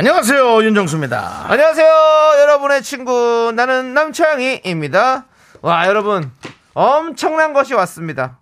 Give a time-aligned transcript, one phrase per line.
[0.00, 1.44] 안녕하세요 윤정수입니다.
[1.50, 1.86] 안녕하세요,
[2.40, 3.52] 여러분의 친구.
[3.54, 5.26] 나는 남창희입니다.
[5.60, 6.32] 와, 여러분.
[6.72, 8.38] 엄청난 것이 왔습니다.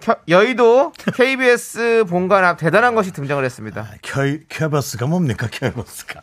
[0.00, 3.86] 겨- 여의도 KBS 본관 앞 대단한 것이 등장을 했습니다.
[4.02, 6.22] 켜, 켜버스가 뭡니까 켜버스가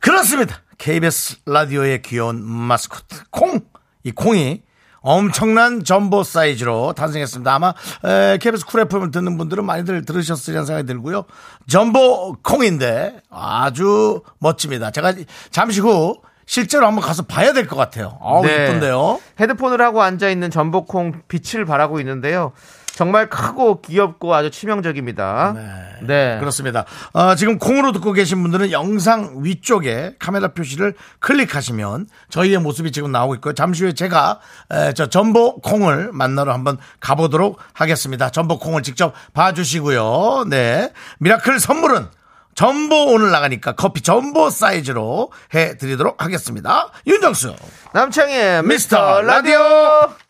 [0.00, 0.62] 그렇습니다.
[0.78, 3.60] KBS 라디오의 귀여운 마스코트 콩.
[4.02, 4.64] 이 콩이
[5.00, 7.54] 엄청난 점보 사이즈로 탄생했습니다.
[7.54, 11.24] 아마 에, KBS 쿨 FM을 듣는 분들은 많이들 들으셨으리라는 생각이 들고요.
[11.68, 14.90] 점보 콩인데 아주 멋집니다.
[14.90, 15.14] 제가
[15.50, 18.18] 잠시 후 실제로 한번 가서 봐야 될 것 같아요.
[18.22, 18.64] 아우 네.
[18.64, 19.20] 이쁜데요.
[19.38, 22.52] 헤드폰을 하고 앉아 있는 전복콩 빛을 바라고 있는데요.
[22.98, 25.54] 정말 크고 귀엽고 아주 치명적입니다.
[26.02, 26.38] 네.
[26.40, 26.84] 그렇습니다.
[27.12, 33.36] 어, 지금 콩으로 듣고 계신 분들은 영상 위쪽에 카메라 표시를 클릭하시면 저희의 모습이 지금 나오고
[33.36, 33.54] 있고요.
[33.54, 34.40] 잠시 후에 제가
[34.72, 38.30] 에, 저 전보 콩을 만나러 한번 가보도록 하겠습니다.
[38.30, 40.46] 전보 콩을 직접 봐주시고요.
[40.48, 40.92] 네.
[41.20, 42.08] 미라클 선물은
[42.56, 46.88] 점보 오늘 나가니까 커피 점보 사이즈로 해드리도록 하겠습니다.
[47.06, 47.54] 윤정수.
[47.94, 50.27] 남창희의 미스터 미스터 라디오.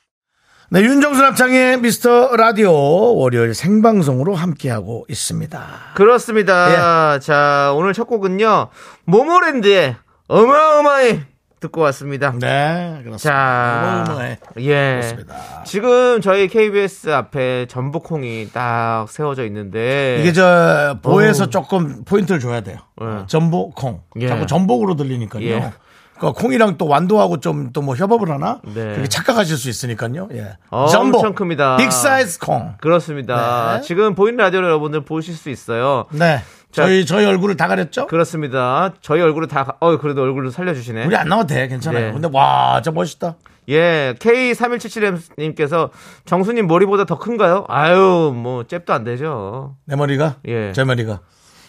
[0.71, 2.71] 네, 윤정수 남창희의 미스터 라디오
[3.17, 5.67] 월요일 생방송으로 함께하고 있습니다.
[5.95, 7.15] 그렇습니다.
[7.17, 7.21] 예.
[7.21, 8.69] 자, 오늘 첫 곡은요.
[9.07, 9.97] 모모랜드의
[10.29, 11.23] 어마어마해
[11.61, 12.35] 듣고 왔습니다.
[12.39, 13.17] 네, 그렇습니다.
[13.17, 14.39] 자, 어마어마해.
[14.59, 14.99] 예.
[15.01, 15.37] 그렇습니다.
[15.65, 21.49] 지금 저희 KBS 앞에 점보콩이 딱 세워져 있는데 이게 저 보에서.
[21.49, 22.77] 조금 포인트를 줘야 돼요.
[23.01, 23.25] 예.
[23.27, 24.03] 전복 콩.
[24.21, 24.29] 예.
[24.29, 25.73] 자꾸 전복으로 들리니까요.
[26.19, 26.21] 예.
[26.21, 28.61] 그러니까 콩이랑 또 완도하고 좀 또 뭐 협업을 하나?
[28.65, 28.75] 네.
[28.93, 30.29] 그렇게 착각하실 수 있으니까요.
[30.33, 30.57] 예.
[30.71, 31.19] 어, 전복.
[31.21, 31.77] 엄청 큽니다.
[31.77, 32.75] 빅 사이즈 콩.
[32.81, 33.77] 그렇습니다.
[33.77, 33.81] 네.
[33.83, 36.07] 지금 보이는 라디오 여러분들 보실 수 있어요.
[36.11, 36.41] 네.
[36.71, 38.07] 자, 저희 저희 얼굴을 다 가렸죠?
[38.09, 38.93] 그렇습니다.
[39.01, 41.07] 저희 얼굴을 다, 가- 어, 그래도 얼굴을 살려주시네.
[41.07, 41.67] 우리 안 나와도 돼.
[41.69, 42.07] 괜찮아요.
[42.09, 42.13] 네.
[42.13, 43.37] 근데 와, 진짜 멋있다.
[43.71, 45.91] 예, K3177님께서
[46.25, 47.65] 정수님 머리보다 더 큰가요?
[47.69, 49.77] 아유, 뭐, 잽도 안 되죠.
[49.85, 50.37] 내 머리가?
[50.47, 50.73] 예.
[50.73, 51.21] 제 머리가.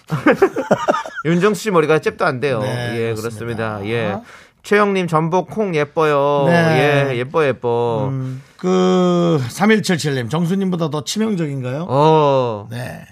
[1.25, 2.59] 윤정수 씨 머리가 잽도 안 돼요.
[2.61, 3.79] 네, 예, 그렇습니다.
[3.79, 3.85] 그렇습니다.
[3.85, 4.15] 예.
[4.63, 6.45] 최영님 전복 콩 예뻐요.
[6.47, 7.09] 네.
[7.11, 8.11] 예, 예뻐 예뻐.
[8.57, 11.85] 그 3177님 정수님보다 더 치명적인가요?
[11.89, 13.05] 어, 네.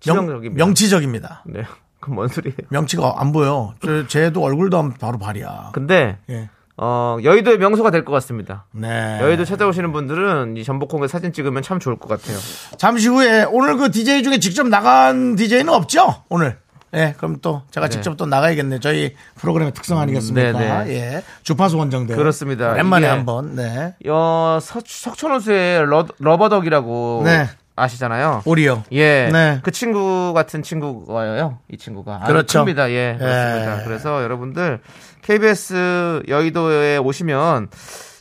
[0.00, 0.64] 치명적입니다.
[0.64, 1.62] 명, 치적입니다 네.
[2.00, 2.56] 그럼 뭔 소리예요?
[2.68, 3.74] 명치가 안 보여.
[3.84, 5.70] 저, 쟤도 얼굴도 한- 바로 발이야.
[5.72, 6.48] 근데 예.
[6.84, 8.64] 어, 여의도의 명소가 될 것 같습니다.
[8.72, 9.18] 네.
[9.20, 12.36] 여의도 찾아오시는 분들은 이 전복콩에 사진 찍으면 참 좋을 것 같아요.
[12.76, 16.24] 잠시 후에 오늘 그 DJ 중에 직접 나간 DJ는 없죠?
[16.28, 16.58] 오늘.
[16.94, 17.90] 예, 그럼 또 제가 네.
[17.90, 18.80] 직접 또 나가야겠네.
[18.80, 20.58] 저희 프로그램의 특성 아니겠습니까?
[20.58, 20.90] 네, 네.
[20.94, 21.22] 예.
[21.44, 22.16] 주파수 원정대.
[22.16, 22.72] 그렇습니다.
[22.72, 23.54] 이게- 한번.
[23.54, 23.94] 네.
[24.08, 27.48] 어, 서, 석촌호수의 러, 러버덕이라고 네.
[27.76, 28.42] 아시잖아요.
[28.44, 28.82] 오리요.
[28.92, 29.30] 예.
[29.32, 29.60] 네.
[29.62, 31.58] 그 친구 같은 친구가요.
[31.70, 32.24] 이 친구가.
[32.26, 32.58] 그렇죠.
[32.58, 32.90] 큽니다.
[32.90, 33.16] 예.
[33.18, 33.80] 그렇습니다.
[33.80, 33.84] 예.
[33.84, 34.80] 그래서 여러분들
[35.22, 37.68] KBS 여의도에 오시면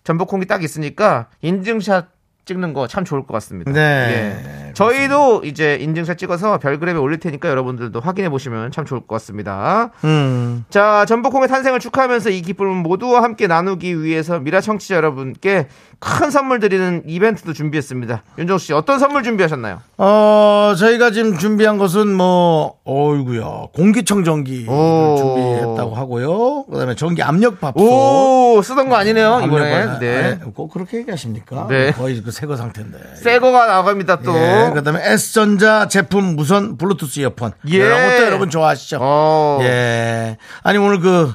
[0.03, 2.07] 전복콩이 딱 있으니까 인증샷
[2.43, 3.71] 찍는 거 참 좋을 것 같습니다.
[3.71, 4.43] 네.
[4.69, 4.73] 예.
[4.73, 9.91] 저희도 이제 인증샷 찍어서 별그램에 올릴 테니까 여러분들도 확인해 보시면 참 좋을 것 같습니다.
[10.03, 10.65] 음.
[10.69, 15.67] 자, 전복콩의 탄생을 축하하면서 이 기쁨을 모두와 함께 나누기 위해서 미라 청취자 여러분께
[16.03, 18.23] 큰 선물 드리는 이벤트도 준비했습니다.
[18.39, 19.81] 윤정수 씨, 어떤 선물 준비하셨나요?
[19.99, 23.67] 어, 저희가 지금 준비한 것은 뭐, 어이구야.
[23.75, 25.15] 공기청정기 오.
[25.15, 26.65] 준비했다고 하고요.
[26.71, 27.79] 그 다음에 전기 압력밥솥.
[27.79, 29.99] 오, 쓰던 거 아니네요, 이번에.
[29.99, 30.39] 네.
[30.41, 31.67] 아니, 꼭 그렇게 얘기하십니까?
[31.69, 31.91] 네.
[31.91, 32.97] 거의 그 새거 상태인데.
[33.17, 34.35] 새 거가 나갑니다, 또.
[34.35, 37.51] 예, 그다음에 S전자 제품 무선 블루투스 이어폰.
[37.69, 37.75] 예.
[37.75, 38.97] 이런 것도 여러분 좋아하시죠?
[38.99, 39.59] 어.
[39.61, 40.37] 예.
[40.63, 41.31] 아니 오늘 그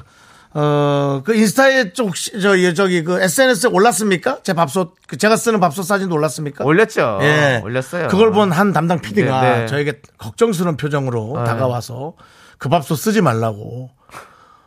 [0.59, 4.39] 어, 그 인스타에 쪽, 저, 저기, 그 SNS에 올랐습니까?
[4.41, 6.65] 제 밥솥, 그 제가 쓰는 밥솥 사진도 올랐습니까?
[6.65, 7.19] 올렸죠.
[7.21, 7.61] 예.
[7.63, 8.07] 올렸어요.
[8.07, 9.65] 그걸 본 한 담당 PD가 네, 네.
[9.67, 11.43] 저에게 걱정스러운 표정으로 아.
[11.43, 12.13] 다가와서
[12.57, 13.91] 그 밥솥 쓰지 말라고.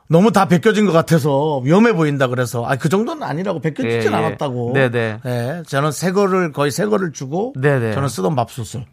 [0.08, 4.16] 너무 다 벗겨진 것 같아서 위험해 보인다 그래서 아 그 정도는 아니라고 벗겨지진 예, 예.
[4.16, 4.72] 않았다고.
[4.74, 5.18] 네네.
[5.26, 7.94] 예, 저는 새 거를 거의 새 거를 주고 네네.
[7.94, 8.84] 저는 쓰던 밥솥을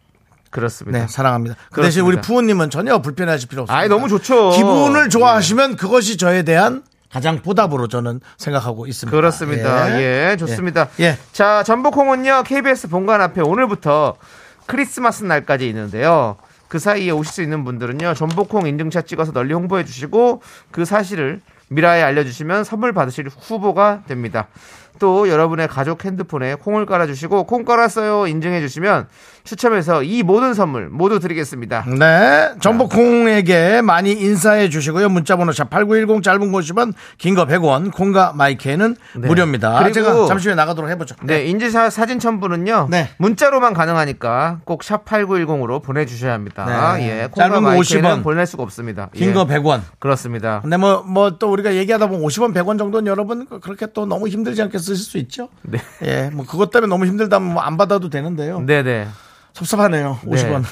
[0.50, 0.98] 그렇습니다.
[1.00, 1.56] 네, 사랑합니다.
[1.72, 2.26] 그 대신 우리 그렇습니다.
[2.26, 3.78] 부모님은 전혀 불편해하실 필요 없습니다.
[3.78, 4.52] 아이, 너무 좋죠.
[4.52, 6.82] 기분을 좋아하시면 그것이 저에 대한
[7.12, 9.16] 가장 보답으로 저는 생각하고 있습니다.
[9.16, 10.00] 그렇습니다.
[10.00, 10.88] 예, 좋습니다.
[11.00, 11.04] 예.
[11.04, 11.18] 예.
[11.32, 14.16] 자, 전복콩은요, KBS 본관 앞에 오늘부터
[14.66, 16.36] 크리스마스 날까지 있는데요.
[16.68, 22.02] 그 사이에 오실 수 있는 분들은요, 전복콩 인증샷 찍어서 널리 홍보해 주시고, 그 사실을 미라에
[22.02, 24.48] 알려주시면 선물 받으실 후보가 됩니다.
[24.98, 29.08] 또 여러분의 가족 핸드폰에 콩을 깔아주시고 콩 깔았어요 인증해 주시면
[29.48, 31.84] 추첨해서 이 모든 선물 모두 드리겠습니다.
[31.98, 32.50] 네.
[32.60, 35.08] 전복콩에게 많이 인사해 주시고요.
[35.08, 39.26] 문자번호 샵8910 짧은 거 50원, 긴거 100원, 콩과 마이크는 네.
[39.28, 39.78] 무료입니다.
[39.78, 41.14] 그리고- 제가 잠시 후에 나가도록 해보죠.
[41.22, 42.88] 네, 인증사 사진 첨부는요.
[42.90, 43.08] 네.
[43.16, 46.94] 문자로만 가능하니까 꼭 샵 8910으로 보내주셔야 합니다.
[46.96, 47.08] 네.
[47.24, 48.22] 예, 짧은 거 마이크는 50원.
[48.22, 49.08] 보낼 수가 없습니다.
[49.14, 49.80] 긴 예, 거 100원.
[49.98, 50.60] 그렇습니다.
[50.60, 54.60] 근데 뭐, 뭐 또 우리가 얘기하다 보면 50원, 100원 정도는 여러분 그렇게 또 너무 힘들지
[54.62, 55.48] 않게 쓰실 수 있죠?
[55.62, 55.78] 네.
[56.04, 58.60] 예, 뭐 그것 때문에 너무 힘들다면 뭐 안 받아도 되는데요.
[58.60, 59.08] 네네.
[59.58, 60.20] 섭섭하네요.
[60.24, 60.64] 50원.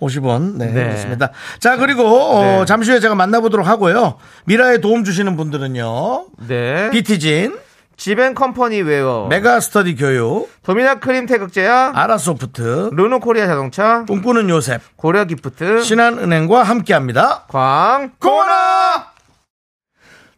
[0.00, 0.56] 50원.
[0.58, 0.84] 네, 네.
[0.84, 1.30] 그렇습니다.
[1.58, 2.64] 자, 그리고 어, 네.
[2.66, 4.16] 잠시 후에 제가 만나보도록 하고요.
[4.44, 6.26] 미라에 도움 주시는 분들은요.
[6.48, 6.90] 네.
[6.90, 7.58] 비티진,
[7.96, 9.26] 지벤컴퍼니 웨어.
[9.28, 11.92] 메가 스터디 교육, 도미나 크림 태극제약.
[11.94, 14.04] 아라소프트, 르노 코리아 자동차.
[14.06, 15.82] 꿈꾸는 요셉, 고려 기프트.
[15.82, 17.44] 신한은행과 함께합니다.
[17.48, 18.12] 광.
[18.18, 19.10] 고라!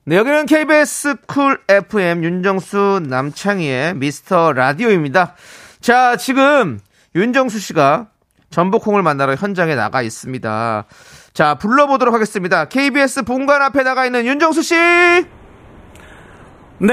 [0.05, 5.37] 네, 여기는 KBS 쿨 FM 윤정수 남창희의 미스터 라디오입니다.
[5.81, 6.81] 자, 지금
[7.15, 8.09] 윤정수 씨가
[8.51, 10.85] 점보콩을 만나러 현장에 나가 있습니다.
[11.33, 12.67] 자, 불러보도록 하겠습니다.
[12.67, 14.75] KBS 본관 앞에 나가 있는 윤정수 씨!
[14.75, 15.25] 네,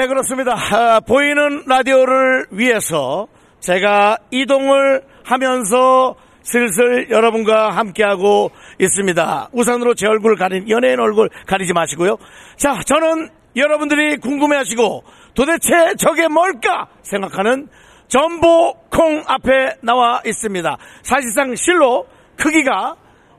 [0.08, 0.54] 그렇습니다.
[0.54, 3.28] 아, 보이는 라디오를 위해서
[3.60, 9.50] 제가 이동을 하면서 슬슬 여러분과 함께하고 있습니다.
[9.52, 12.18] 우산으로 제 얼굴 가린, 연예인 얼굴 가리지 마시고요.
[12.56, 17.68] 자, 저는 여러분들이 궁금해하시고 도대체 저게 뭘까 생각하는
[18.10, 20.78] 전보콩 앞에 나와 있습니다.
[21.04, 22.96] 사실상 실로 크기가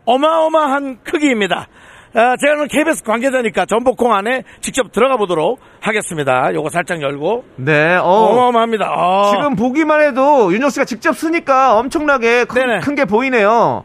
[0.07, 1.67] 어마어마한 크기입니다.
[2.13, 6.53] 아, 제가 오늘 KBS 관계자니까 전복콩 안에 직접 들어가 보도록 하겠습니다.
[6.55, 7.45] 요거 살짝 열고.
[7.57, 8.03] 네, 어.
[8.03, 8.93] 어마어마합니다.
[8.97, 9.31] 어.
[9.31, 12.47] 지금 보기만 해도 윤정수 씨가 직접 쓰니까 엄청나게.
[12.81, 13.85] 큰 게 보이네요.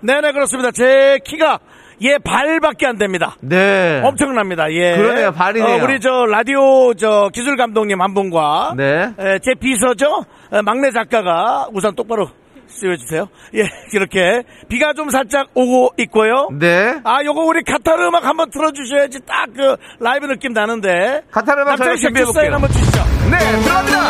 [0.00, 0.70] 네네, 그렇습니다.
[0.70, 1.58] 제 키가
[2.02, 3.36] 얘 발밖에 안 됩니다.
[3.40, 4.00] 네.
[4.04, 4.70] 엄청납니다.
[4.72, 4.96] 예.
[4.96, 5.76] 그러네요, 발이네요.
[5.80, 9.12] 어, 우리 저 라디오 저 기술 감독님 한 분과 네.
[9.18, 12.28] 에, 제 비서죠 에, 막내 작가가 우선 똑바로
[12.66, 13.28] 씌워주세요.
[13.54, 13.62] 예,
[13.94, 16.48] 이렇게 비가 좀 살짝 오고 있고요.
[16.58, 16.94] 네.
[17.04, 21.22] 아, 요거 우리 카타르 음악 한번 틀어주셔야지 딱 그 라이브 느낌 나는데.
[21.30, 22.32] 카타르 음악 씨 준비해 볼게요.
[22.32, 22.98] 사인 한번 주시죠.
[23.30, 24.00] 네, 들어갑니다.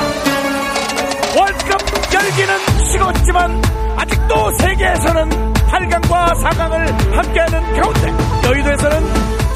[1.39, 1.81] 월드컵
[2.15, 2.59] 열기는
[2.93, 3.63] 식었지만
[3.99, 6.87] 아직도 세계에서는 8강과 4강을
[7.17, 8.13] 함께하는 가운데
[8.49, 9.01] 여의도에서는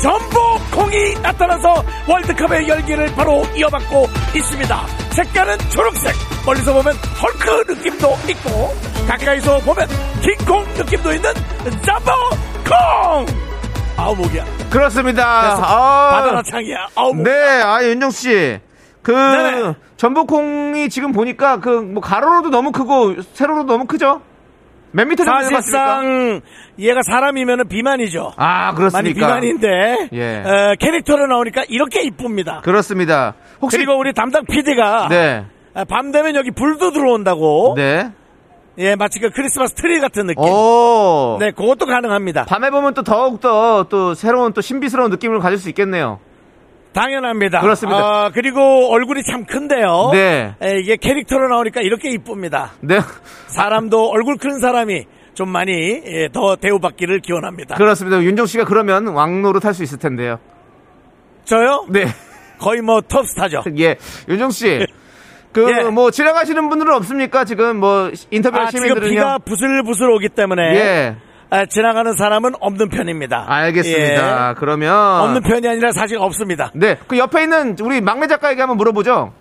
[0.02, 4.86] 전복콩이 나타나서 월드컵의 열기를 바로 이어받고 있습니다.
[5.10, 8.74] 색깔은 초록색, 멀리서 보면 헐크 느낌도 있고
[9.06, 9.86] 가까이서 보면
[10.20, 11.30] 킹콩 느낌도 있는
[11.84, 13.26] 잠보콩!
[13.96, 14.44] 아우 목이야.
[14.70, 15.56] 그렇습니다.
[15.56, 16.88] 바다나 아, 창이야.
[16.96, 17.22] 아우 목.
[17.22, 17.30] 네,
[17.62, 18.60] 아, 윤정수 씨.
[19.02, 19.74] 그, 네네.
[19.96, 24.20] 전복콩이 지금 보니까 그, 뭐, 가로로도 너무 크고, 세로로도 너무 크죠?
[24.92, 26.40] 몇 미터 정도 사실상
[26.78, 28.32] 얘가 사람이면 비만이죠.
[28.36, 29.26] 아, 많이 그렇습니까?
[29.26, 30.36] 비만인데 예.
[30.38, 32.60] 어, 캐릭터로 나오니까 이렇게 이쁩니다.
[32.62, 33.34] 그렇습니다.
[33.60, 33.76] 혹시.
[33.76, 35.44] 그리고 우리 담당 PD가 네.
[35.88, 37.74] 밤 되면 여기 불도 들어온다고.
[37.76, 38.10] 네.
[38.78, 40.44] 예, 마치 그 크리스마스 트리 같은 느낌.
[40.44, 41.36] 오.
[41.40, 42.44] 네, 그것도 가능합니다.
[42.44, 46.20] 밤에 보면 또 더욱더 또 새로운 또 신비스러운 느낌을 가질 수 있겠네요.
[47.02, 47.60] 당연합니다.
[47.60, 47.98] 그렇습니다.
[47.98, 50.10] 아, 그리고 얼굴이 참 큰데요.
[50.12, 50.54] 네.
[50.62, 52.72] 예, 이게 캐릭터로 나오니까 이렇게 이쁩니다.
[52.80, 52.98] 네.
[53.46, 55.04] 사람도 얼굴 큰 사람이
[55.34, 57.76] 좀 많이 예, 더 대우받기를 기원합니다.
[57.76, 58.20] 그렇습니다.
[58.22, 60.38] 윤정 씨가 그러면 왕노릇 할 수 있을 텐데요.
[61.44, 61.86] 저요?
[61.88, 62.06] 네.
[62.58, 63.62] 거의 뭐 톱스타죠.
[63.78, 63.96] 예.
[64.28, 64.84] 윤정 씨.
[65.52, 65.84] 그, 예.
[65.88, 67.44] 뭐, 지나가시는 분들은 없습니까?
[67.44, 69.14] 지금 뭐, 인터뷰 아, 하시는 지금 분들은요?
[69.14, 71.16] 비가 부슬부슬 오기 때문에 예.
[71.50, 73.44] 아, 지나가는 사람은 없는 편입니다.
[73.48, 74.50] 알겠습니다.
[74.50, 74.54] 예.
[74.58, 74.92] 그러면.
[74.94, 76.70] 없는 편이 아니라 사실 없습니다.
[76.74, 76.98] 네.
[77.06, 79.32] 그 옆에 있는 우리 막내 작가에게 한번 물어보죠.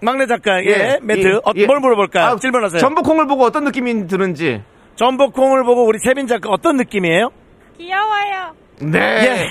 [0.00, 0.98] 막내 작가, 예.
[1.08, 1.66] 예, 어, 예.
[1.66, 2.26] 뭘 물어볼까요?
[2.26, 2.80] 아, 질문하세요.
[2.80, 4.62] 전복콩을 보고 어떤 느낌이 드는지.
[4.96, 7.30] 전복콩을 보고 우리 세빈 작가 어떤 느낌이에요?
[7.78, 8.54] 귀여워요.
[8.80, 9.48] 네.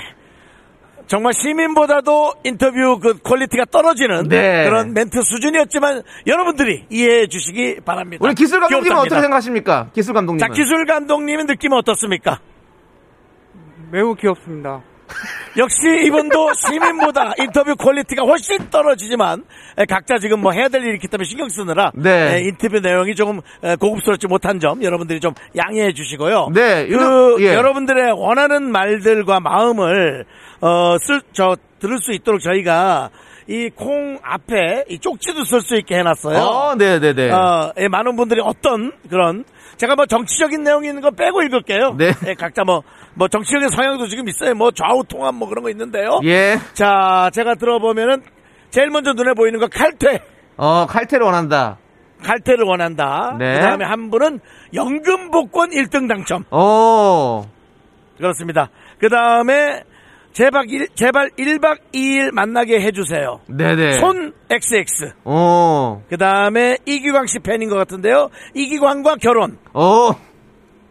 [1.04, 1.08] 예.
[1.08, 4.66] 정말 시민보다도 인터뷰 그 quality가 떨어지는 네.
[4.66, 8.24] 그런 멘트 수준이었지만 여러분들이 이해해 주시기 바랍니다.
[8.26, 9.02] 우리 기술 감독님은 귀엽답니다.
[9.02, 9.90] 어떻게 생각하십니까?
[9.94, 10.40] 기술 감독님은.
[10.40, 12.40] 자, 기술 감독님의 느낌은 어떻습니까?
[13.92, 14.82] 매우 귀엽습니다.
[15.58, 19.44] 역시 이분도 시민보다 인터뷰 quality가 훨씬 떨어지지만
[19.78, 22.38] 에, 각자 지금 뭐 해야 될 일이 있기 때문에 신경 쓰느라 네.
[22.38, 26.50] 에, 인터뷰 내용이 조금 에, 고급스럽지 못한 점 여러분들이 좀 양해해 주시고요.
[26.54, 27.54] 네, 그 예.
[27.54, 30.26] 여러분들의 원하는 말들과 마음을
[30.62, 33.10] 어, 쓸, 저 들을 수 있도록 저희가
[33.48, 36.38] 이 콩 앞에 이 쪽지도 쓸 수 있게 해놨어요.
[36.38, 37.32] 어, 네네네.
[37.32, 39.44] 어, 예, 많은 분들이 어떤 그런
[39.78, 41.96] 제가 뭐 정치적인 내용이 있는 거 빼고 읽을게요.
[41.98, 42.12] 네.
[42.28, 42.84] 예, 각자 뭐,
[43.16, 44.54] 뭐 정치적인 성향도 지금 있어요.
[44.56, 46.20] 뭐 좌우 통합 뭐 그런 거 있는데요.
[46.24, 46.58] 예.
[46.74, 48.24] 자, 제가 들어보면은
[48.70, 50.22] 제일 먼저 눈에 보이는 거 칼퇴.
[50.58, 51.78] 어, 칼퇴를 원한다.
[52.24, 53.36] 칼퇴를 원한다.
[53.38, 53.56] 네.
[53.56, 54.40] 그 다음에 한 분은
[54.74, 56.46] 연금 복권 1등 당첨.
[56.52, 57.46] 오.
[58.18, 58.70] 그렇습니다.
[59.00, 59.84] 그 다음에
[60.34, 63.40] 제발, 일, 제발 1박 2일 만나게 해주세요.
[63.48, 64.00] 네네.
[64.00, 65.14] 손 XX.
[65.26, 68.30] 오, 그 다음에 이기광 씨 팬인 것 같은데요.
[68.56, 69.58] 이기광과 결혼.
[69.76, 70.12] 오,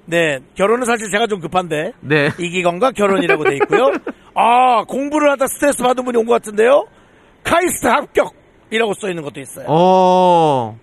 [0.06, 1.92] 네, 결혼은 사실 제가 좀 급한데.
[2.00, 2.28] 네.
[2.38, 3.90] 이기광과 결혼이라고 돼 있고요.
[4.34, 6.86] 아, 공부를 하다 스트레스 받은 분이 온 것 같은데요.
[7.44, 8.34] 카이스트 합격
[8.70, 9.66] 이라고 써 있는 것도 있어요.
[9.68, 10.76] 오.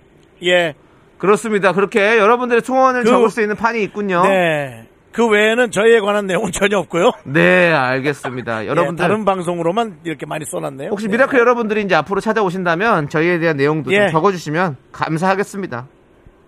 [0.44, 0.74] 예.
[1.18, 1.72] 그렇습니다.
[1.74, 4.22] 그렇게 여러분들의 소원을 그- 적을 수 있는 판이 있군요.
[4.24, 4.86] 네.
[5.12, 7.12] 그 외에는 저희에 관한 내용은 전혀 없고요.
[7.24, 8.64] 네, 알겠습니다.
[8.64, 10.90] 예, 여러분들 다른 방송으로만 이렇게 많이 써놨네요.
[10.90, 11.12] 혹시 예.
[11.12, 14.10] Miracle 여러분들이 이제 앞으로 찾아오신다면 저희에 대한 내용도 좀 예.
[14.10, 15.88] 적어주시면 감사하겠습니다.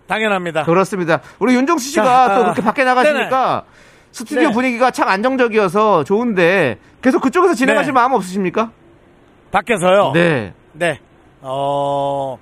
[0.08, 0.64] 당연합니다.
[0.64, 1.22] 그렇습니다.
[1.40, 3.64] 우리 윤종수 씨가 자, 또 아, 그렇게 밖에 나가시니까
[4.12, 4.54] 스튜디오 네.
[4.54, 7.94] 분위기가 참 안정적이어서 좋은데 계속 그쪽에서 진행하실 네.
[7.94, 8.72] 마음 없으십니까?
[9.52, 10.12] 밖에서요.
[10.14, 10.54] 네.
[10.74, 11.00] 네.
[11.42, 12.38] 어,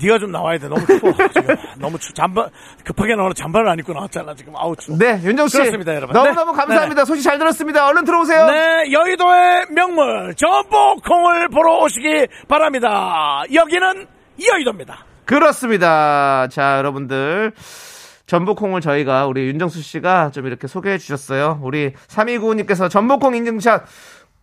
[0.00, 0.68] 네가 좀 나와야 돼.
[0.68, 1.12] 너무 추워.
[1.32, 1.56] 지금.
[1.78, 2.12] 너무 추.
[2.14, 2.48] 잠바
[2.84, 4.34] 급하게 나오는 잠바를 안 입고 나왔잖아.
[4.34, 4.96] 지금 아우 추워.
[4.98, 5.58] 네, 윤정수 씨.
[5.58, 6.14] 그렇습니다, 여러분.
[6.14, 6.58] 너무너무 네.
[6.58, 7.04] 감사합니다.
[7.04, 7.86] 소식 잘 들었습니다.
[7.86, 8.46] 얼른 들어오세요.
[8.46, 13.42] 네, 여의도의 명물 전복콩을 보러 오시기 바랍니다.
[13.52, 14.06] 여기는
[14.50, 15.04] 여의도입니다.
[15.24, 16.48] 그렇습니다.
[16.50, 17.52] 자, 여러분들.
[18.26, 21.60] 전복콩을 저희가 우리 윤정수 씨가 좀 이렇게 소개해 주셨어요.
[21.62, 23.84] 우리 3295님께서 전복콩 인증샷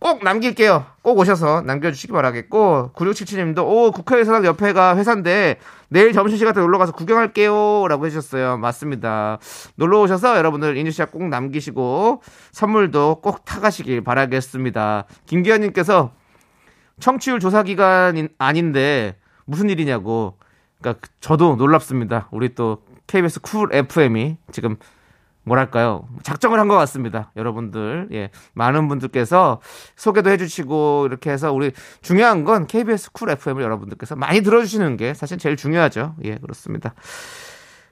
[0.02, 0.84] 꼭 남길게요.
[1.02, 7.86] 꼭 오셔서 남겨주시기 바라겠고 9677님도 오 국회의사당 옆에가 회사인데 내일 점심시간 때 놀러 가서 구경할게요
[7.88, 8.58] 라고 해주셨어요.
[8.58, 9.38] 맞습니다.
[9.76, 15.04] 놀러 오셔서 여러분들 인증샷 꼭 남기시고 선물도 꼭 타가시길 바라겠습니다.
[15.26, 16.12] 김기현님께서
[17.00, 20.38] 청취율 조사 기간 아닌데 무슨 일이냐고.
[20.80, 22.28] 그러니까 저도 놀랍습니다.
[22.32, 24.76] 우리 또 KBS 쿨 FM이 지금
[25.44, 27.30] 뭐랄까요 작정을 한 것 같습니다.
[27.36, 29.60] 여러분들 예 많은 분들께서
[29.96, 35.38] 소개도 해주시고 이렇게 해서 우리 중요한 건 KBS Cool FM을 여러분들께서 많이 들어주시는 게 사실
[35.38, 36.14] 제일 중요하죠.
[36.24, 36.94] 예 그렇습니다.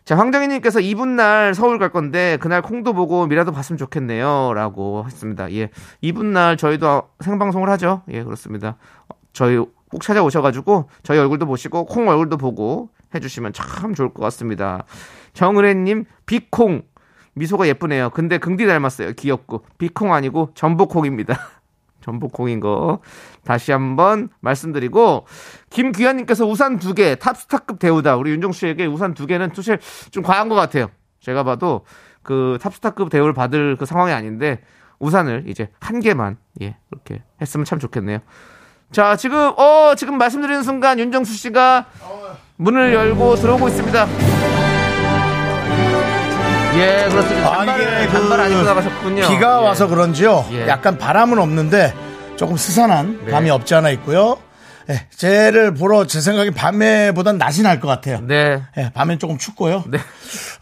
[0.04, 5.52] 자, 황정희님께서 이분 날 서울 갈 건데 그날 콩도 보고 미라도 봤으면 좋겠네요.라고 했습니다.
[5.52, 5.68] 예,
[6.00, 8.02] 이분 날 저희도 생방송을 하죠.
[8.10, 8.76] 예, 그렇습니다.
[9.08, 14.84] 어, 저희 꼭 찾아오셔가지고 저희 얼굴도 보시고 콩 얼굴도 보고 해주시면 참 좋을 것 같습니다.
[15.34, 16.82] 정은혜님 비콩
[17.34, 18.10] 미소가 예쁘네요.
[18.10, 19.12] 근데 긍디 닮았어요.
[19.12, 21.38] 귀엽고 비콩 아니고 전복콩입니다.
[22.00, 23.00] 전복콩인 거
[23.44, 25.26] 다시 한번 말씀드리고
[25.68, 29.78] 김귀환님께서 우산 두 개 탑스타급 대우다 우리 윤정수 씨에게 우산 두 개는 사실
[30.10, 30.86] 좀 과한 것 같아요
[31.20, 31.84] 제가 봐도
[32.22, 34.62] 그 탑스타급 대우를 받을 그 상황이 아닌데
[34.98, 38.20] 우산을 이제 한 개만 예 그렇게 했으면 참 좋겠네요
[38.92, 41.84] 자 지금 어 지금 말씀드리는 순간 윤정수 씨가
[42.56, 44.49] 문을 열고 들어오고 있습니다
[46.80, 49.64] 예 그렇습니다 아, 이게 그안 입고 나가셨군요 비가 예.
[49.66, 50.46] 와서 그런지요.
[50.52, 50.66] 예.
[50.68, 51.94] 약간 바람은 없는데
[52.36, 53.30] 조금 스산한 네.
[53.32, 54.38] 감이 없지 않아 있고요.
[54.88, 58.20] 예, 쟤를 보러 제 생각에 밤에보단 낮이 날 것 같아요.
[58.26, 59.84] 네 예, 밤엔 조금 춥고요.
[59.88, 59.98] 네.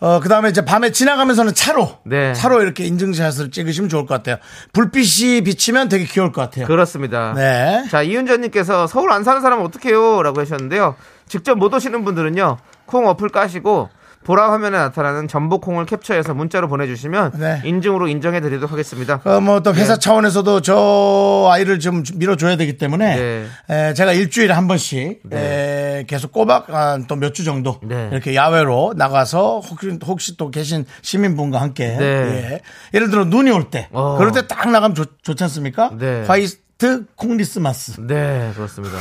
[0.00, 1.98] 어, 그 다음에 이제 밤에 지나가면서는 차로.
[2.04, 2.32] 네.
[2.34, 4.36] 차로 이렇게 인증샷을 찍으시면 좋을 것 같아요.
[4.72, 6.66] 불빛이 비치면 되게 귀여울 것 같아요.
[6.66, 7.32] 그렇습니다.
[7.34, 7.84] 네.
[7.90, 10.22] 자, 이윤전님께서 서울 안 사는 사람은 어떡해요?
[10.22, 10.96] 라고 하셨는데요.
[11.28, 13.88] 직접 못 오시는 분들은요, 콩 어플 까시고,
[14.24, 17.62] 보라 화면에 나타나는 전복콩을 캡처해서 문자로 보내주시면 네.
[17.64, 19.20] 인증으로 인정해드리도록 하겠습니다.
[19.20, 20.00] 그뭐또 회사 네.
[20.00, 23.46] 차원에서도 저 아이를 좀 밀어줘야 되기 때문에 네.
[23.70, 26.66] 에, 제가 일주일에 한 번씩 에, 계속 꼬박
[27.08, 28.08] 또몇 주 정도 네.
[28.12, 32.04] 이렇게 야외로 나가서 혹시, 혹시 또 계신 시민분과 함께 네.
[32.04, 32.60] 예.
[32.94, 34.16] 예를 들어 눈이 올때 어.
[34.18, 35.90] 그럴 때 딱 나가면 좋, 좋지 않습니까?
[35.98, 36.24] 네.
[36.26, 38.96] 화이트 콩리스마스 네, 그렇습니다.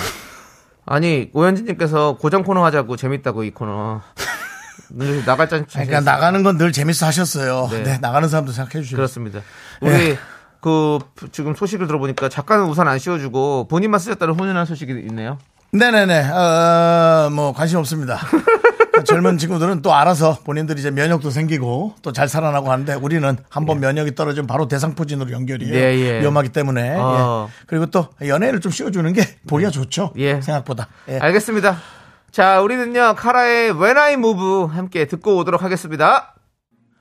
[0.89, 4.01] 아니, 오현진님께서 고정 코너 하자고 재밌다고 이 코너.
[4.89, 7.67] 늘 나갈 짠 그러니까 나가는 건 늘 재밌어 하셨어요.
[7.71, 7.83] 네.
[7.83, 7.97] 네.
[7.99, 9.41] 나가는 사람도 생각해 주시고 그렇습니다.
[9.81, 10.17] 우리
[10.61, 10.99] 그
[11.31, 15.37] 지금 소식을 들어보니까 작가는 우산 안 씌워주고 본인만 쓰셨다는 훈훈한 소식이 있네요.
[15.71, 16.29] 네네네.
[16.29, 18.17] 어, 뭐 관심 없습니다.
[18.93, 23.79] 그 젊은 친구들은 또 알아서 본인들이 이제 면역도 생기고 또 잘 살아나고 하는데 우리는 한번
[23.79, 25.71] 면역이 떨어지면 바로 대상포진으로 연결이에요.
[25.73, 26.21] 네, 예.
[26.21, 26.95] 위험하기 때문에.
[26.97, 27.47] 어.
[27.49, 27.63] 예.
[27.67, 30.13] 그리고 또 연예인을 좀 씌워주는 게 보기가 좋죠.
[30.17, 30.41] 예.
[30.41, 30.87] 생각보다.
[31.09, 31.19] 예.
[31.19, 31.77] 알겠습니다.
[32.31, 36.35] 자, 우리는요, 카라의 When I Move 함께 듣고 오도록 하겠습니다.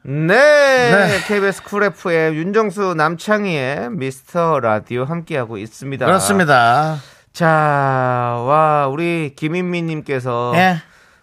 [0.02, 6.06] 네, KBS Cool FM 윤정수 남창희의 미스터 라디오 함께하고 있습니다.
[6.06, 6.96] 그렇습니다.
[7.32, 7.46] 자,
[8.46, 10.76] 와, 우리 김인미님께서 예.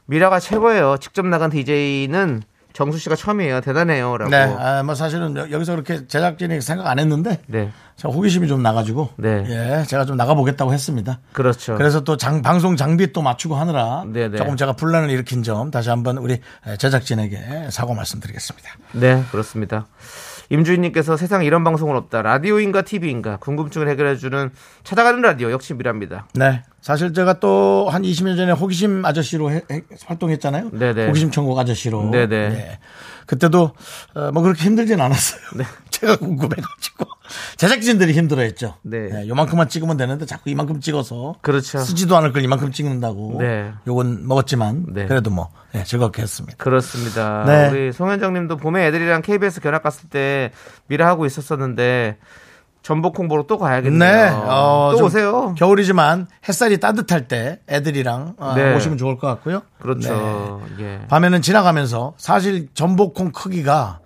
[0.05, 0.97] 미라가 최고예요.
[0.99, 2.43] 직접 나간 DJ는
[2.73, 3.61] 정수 씨가 처음이에요.
[3.61, 4.17] 대단해요.
[4.17, 4.31] 라고.
[4.31, 4.37] 네.
[4.37, 9.09] 아, 뭐 사실은 여- 여기서 그렇게 제작진이 생각 안 했는데 네, 제가 호기심이 좀 나가지고
[9.17, 9.45] 네.
[9.47, 11.19] 예, 제가 좀 나가보겠다고 했습니다.
[11.33, 11.75] 그렇죠.
[11.75, 14.37] 그래서 또 장, 방송 장비 또 맞추고 하느라 네 네.
[14.37, 16.39] 조금 제가 분란을 일으킨 점 다시 한번 우리
[16.79, 18.69] 제작진에게 사과 말씀드리겠습니다.
[18.93, 19.85] 네, 그렇습니다.
[20.53, 22.21] 임주인님께서 세상에 이런 방송은 없다.
[22.21, 24.51] 라디오인가 TV인가 궁금증을 해결해주는
[24.83, 26.27] 찾아가는 라디오 역시 미라입니다.
[26.35, 26.61] 네.
[26.81, 30.69] 사실 제가 또 한 20년 전에 호기심 아저씨로 해- 해- 활동했잖아요.
[30.71, 31.07] 네네.
[31.07, 32.09] 호기심 천국 아저씨로.
[32.11, 32.35] 네네.
[32.35, 32.79] 예.
[33.25, 33.71] 그때도
[34.15, 35.41] 어, 뭐 그렇게 힘들진 않았어요.
[35.57, 35.63] 네.
[36.03, 37.05] 상태가 궁금해가지고
[37.57, 38.75] 제작진들이 힘들어했죠.
[38.83, 39.09] 네.
[39.09, 41.79] 네, 요만큼만 찍으면 되는데 자꾸 이만큼 찍어서 그렇죠.
[41.79, 43.37] 쓰지도 않을 걸 이만큼 찍는다고.
[43.39, 43.71] 네.
[43.87, 45.05] 요건 먹었지만 네.
[45.07, 46.57] 그래도 뭐 네, 즐겁게 했습니다.
[46.57, 47.45] 그렇습니다.
[47.45, 47.69] 네.
[47.69, 50.51] 우리 송현정님도 봄에 애들이랑 KBS 견학 갔을 때
[50.87, 52.17] 미라 하고 있었었는데
[52.83, 53.97] 전복 홍보로 또 가야겠네요.
[53.97, 55.55] 네, 어, 또좀 오세요.
[55.57, 58.75] 겨울이지만 햇살이 따뜻할 때 애들이랑 어, 네.
[58.75, 59.61] 오시면 좋을 것 같고요.
[59.79, 60.61] 그렇죠.
[60.79, 60.83] 예.
[60.83, 61.07] 네.
[61.07, 63.99] 밤에는 지나가면서 사실 전복 콩 크기가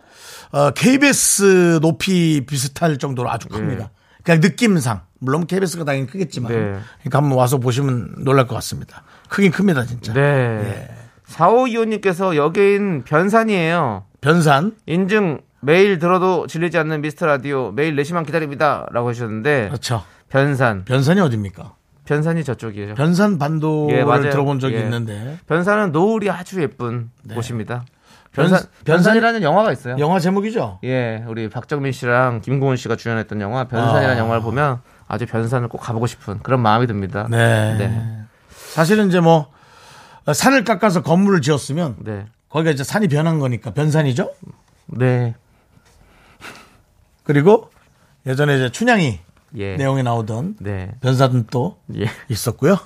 [0.51, 3.89] 어, KBS 높이 비슷할 정도로 아주 큽니다.
[4.24, 6.57] 그냥 느낌상 물론 KBS가 당연히 크겠지만 네.
[7.00, 9.03] 그러니까 한번 와서 보시면 놀랄 것 같습니다.
[9.27, 10.13] 크긴 큽니다 진짜.
[10.13, 10.22] 네.
[10.22, 10.89] 예.
[11.29, 14.05] 4525님께서 여긴 변산이에요.
[14.22, 18.88] 변산 인증 매일 들어도 질리지 않는 미스터 라디오 매일 4시만 기다립니다.
[18.91, 20.01] 라고 하셨는데 그렇죠.
[20.29, 20.86] 변산.
[20.86, 21.74] 변산이 어딥니까?
[22.05, 22.95] 변산이 저쪽이에요.
[22.95, 24.29] 변산 반도를 예, 맞아요.
[24.29, 24.79] 들어본 적이 예.
[24.79, 27.83] 있는데 변산은 노을이 아주 예쁜 곳입니다.
[28.31, 29.97] 변- 변산, 변산- 변산 이라는 영화가 있어요.
[30.00, 30.79] 영화 제목이죠.
[30.86, 34.19] 예, 우리 박정민 씨랑 김고은 씨가 주연했던 영화 변산이라는 아.
[34.19, 37.27] 영화를 보면 아주 변산을 꼭 가보고 싶은 그런 마음이 듭니다.
[37.29, 37.75] 네.
[37.77, 38.19] 네.
[38.55, 39.47] 사실은 이제 뭐
[40.31, 42.25] 산을 깎아서 건물을 지었으면 네.
[42.47, 44.31] 거기가 이제 산이 변한 거니까 변산이죠.
[44.86, 45.36] 네.
[47.27, 47.69] 그리고
[48.25, 49.19] 예전에 이제 춘향이
[49.57, 49.75] 예.
[49.75, 50.96] 내용에 나오던 네.
[51.01, 52.05] 변사는 또 예.
[52.29, 52.79] 있었고요.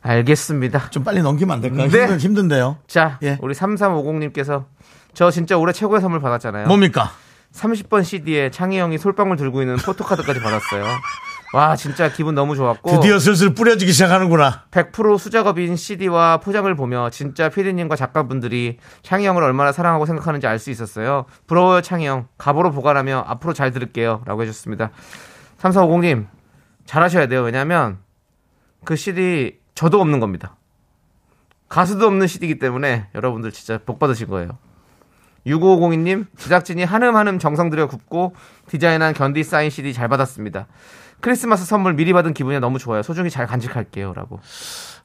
[0.00, 0.90] 알겠습니다.
[0.90, 1.88] 좀 빨리 넘기면 안 될까요?
[1.88, 1.98] 네.
[1.98, 2.76] 힘든, 힘든데요.
[2.86, 3.36] 자, 예.
[3.40, 4.66] 우리 3350님께서
[5.12, 6.68] 저 진짜 올해 최고의 선물 받았잖아요.
[6.68, 7.10] 뭡니까?
[7.52, 10.84] 30번 CD에 창희 형이 솔방울 들고 있는 포토카드까지 받았어요.
[11.54, 12.90] 와, 진짜 기분 너무 좋았고.
[13.00, 14.64] 드디어 슬슬 뿌려지기 시작하는구나.
[14.72, 20.72] 100% 수작업인 CD와 포장을 보며 진짜 피디님과 작가분들이 창희 형을 얼마나 사랑하고 생각하는지 알 수
[20.72, 21.26] 있었어요.
[21.46, 22.26] 부러워요, 창희 형.
[22.38, 24.22] 갑으로 보관하며 앞으로 잘 들을게요.
[24.26, 24.90] 라고 해주셨습니다.
[25.60, 26.26] 3450님,
[26.86, 27.42] 잘하셔야 돼요.
[27.42, 27.98] 왜냐면
[28.84, 30.56] 그 CD 저도 없는 겁니다.
[31.68, 34.58] 가수도 없는 CD이기 때문에 여러분들 진짜 복 받으실 거예요.
[35.46, 38.34] 6550님, 제작진이 한음 한음 정성 들여 굽고
[38.66, 40.66] 디자인한 견디 사인 CD 잘 받았습니다.
[41.24, 43.02] 크리스마스 선물 미리 받은 기분이 너무 좋아요.
[43.02, 44.12] 소중히 잘 간직할게요.
[44.12, 44.40] 라고.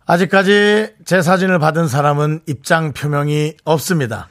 [0.06, 4.28] 아직까지 제 사진을 받은 사람은 입장 표명이 없습니다.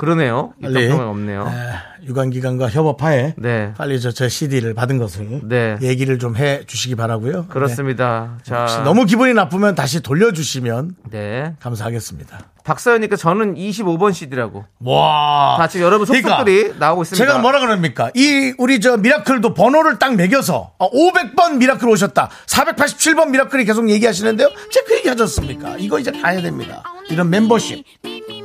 [0.00, 0.54] 그러네요.
[0.62, 1.46] 입장표가 없네요.
[1.46, 3.74] 에, 유관기관과 협업하에 네.
[3.76, 5.76] 빨리 저 제 CD를 받은 것을 네.
[5.82, 7.46] 얘기를 좀 해 주시기 바라고요.
[7.48, 8.36] 그렇습니다.
[8.38, 8.42] 네.
[8.44, 8.82] 자.
[8.84, 11.54] 너무 기분이 나쁘면 다시 돌려주시면 네.
[11.60, 12.38] 감사하겠습니다.
[12.64, 14.64] 박서연님께서 저는 25번 CD라고.
[14.84, 15.56] 와.
[15.58, 17.26] 다 지금 여러분 속속들이 나오고 있습니다.
[17.26, 18.10] 제가 뭐라 그럽니까?
[18.14, 22.30] 이 우리 저 miracle도 번호를 딱 매겨서 어, 500번 miracle 오셨다.
[22.46, 24.48] 487번 miracle이 계속 얘기하시는데요.
[24.70, 25.76] 제가 그 얘기 하셨습니까?
[25.78, 26.82] 이거 이제 가야 됩니다.
[27.10, 27.84] 이런 멤버십.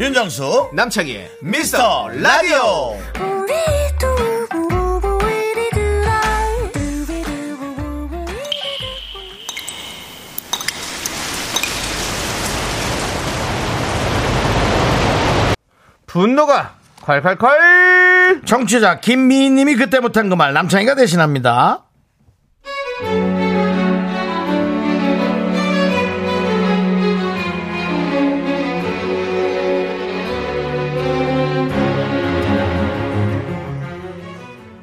[0.00, 2.96] 윤정수 남창희의 미스터 라디오.
[16.06, 18.46] 분노가 콸콸콸!
[18.46, 21.84] 정취자 김미희님이 그때 못한 그 말 남창희가 대신합니다.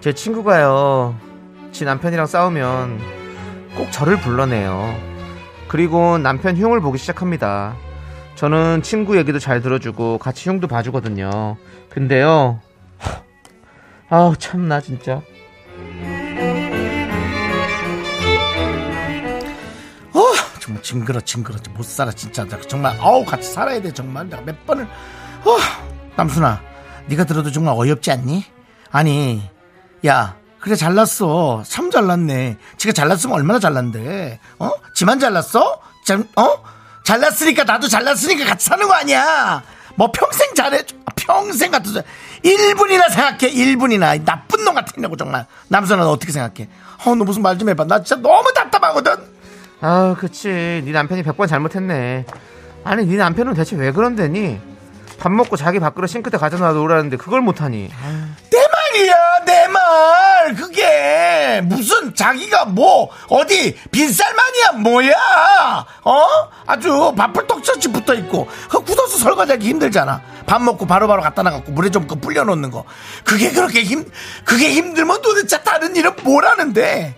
[0.08, 1.20] 제 친구가요,
[1.74, 3.02] 지 남편이랑 싸우면
[3.76, 4.98] 꼭 저를 불러내요.
[5.68, 7.76] 그리고 남편 흉을 보기 시작합니다.
[8.36, 11.58] 저는 친구 얘기도 잘 들어주고 같이 흉도 봐주거든요.
[11.90, 12.62] 근데요,
[14.08, 15.16] 아우, 참나, 진짜.
[20.14, 20.22] 어,
[20.62, 24.66] 정말 징그러 징그러 못 살아 진짜 나 정말 아우 같이 살아야 돼 정말 내가 몇
[24.66, 25.58] 번을 어,
[26.16, 26.62] 남순아
[27.08, 28.46] 네가 들어도 정말 어이없지 않니?
[28.90, 29.57] 아니
[30.06, 34.72] 야 그래 잘났어 참 잘났네 지가 잘났으면 얼마나 잘난데 어?
[34.94, 35.80] 지만 잘났어?
[36.06, 36.64] 참, 어?
[37.04, 39.64] 잘났으니까 나도 잘났으니까 같이 사는 거 아니야
[39.96, 42.04] 뭐 평생 잘해 아, 평생 같은 소리
[42.44, 46.70] 1분이나 생각해 1분이나 나쁜 놈 같으냐고 정말 너 어떻게 생각해?
[47.06, 49.38] 어너 무슨 말 좀 해봐 나 진짜 너무 답답하거든
[49.80, 50.48] 아, 그치.
[50.50, 52.26] 네 남편이 100번 잘못했네.
[52.84, 54.60] 아니, 네 남편은 대체 왜 그런데니?
[55.20, 57.88] 밥 먹고 자기 밥그릇 싱크대 가져다 놓으라는데 그걸 못하니.
[58.52, 60.56] 내 말이야 내 말.
[60.56, 65.14] 그게 무슨 자기가 뭐 어디 빈쌀만이야 뭐야.
[66.04, 66.26] 어?
[66.66, 68.48] 아주 밥풀 떡처치 붙어 있고.
[68.70, 70.22] 그 굳어서 설거지하기 힘들잖아.
[70.46, 72.86] 밥 먹고 바로바로 갖다 놔갖고 물에 좀 그 불려 놓는 거.
[73.26, 74.06] 그게 그렇게 힘
[74.46, 77.16] 그게 힘들면 도대체 다른 일은 뭘 하는데?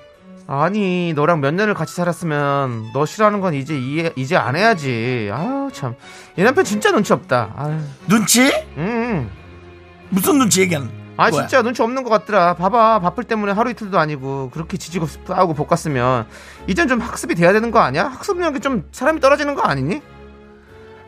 [0.48, 5.30] 아니 너랑 몇 년을 같이 살았으면 너 싫어하는 건 이제 이해, 이제 안 해야지.
[5.32, 5.94] 아우 참이
[6.38, 7.54] 남편 진짜 눈치 없다.
[7.56, 7.78] 아유.
[8.08, 8.52] 눈치?
[8.78, 9.30] 음.
[10.10, 11.42] 무슨 눈치 얘기하는 아 거야?
[11.42, 16.28] 진짜 눈치 없는 것 같더라 봐봐 바쁠 때문에 하루 이틀도 아니고 그렇게 지지고 하고 볶았으면
[16.68, 18.06] 이젠 좀 학습이 돼야 되는 거 아니야?
[18.06, 20.02] 학습력이 좀 사람이 떨어지는 거 아니니?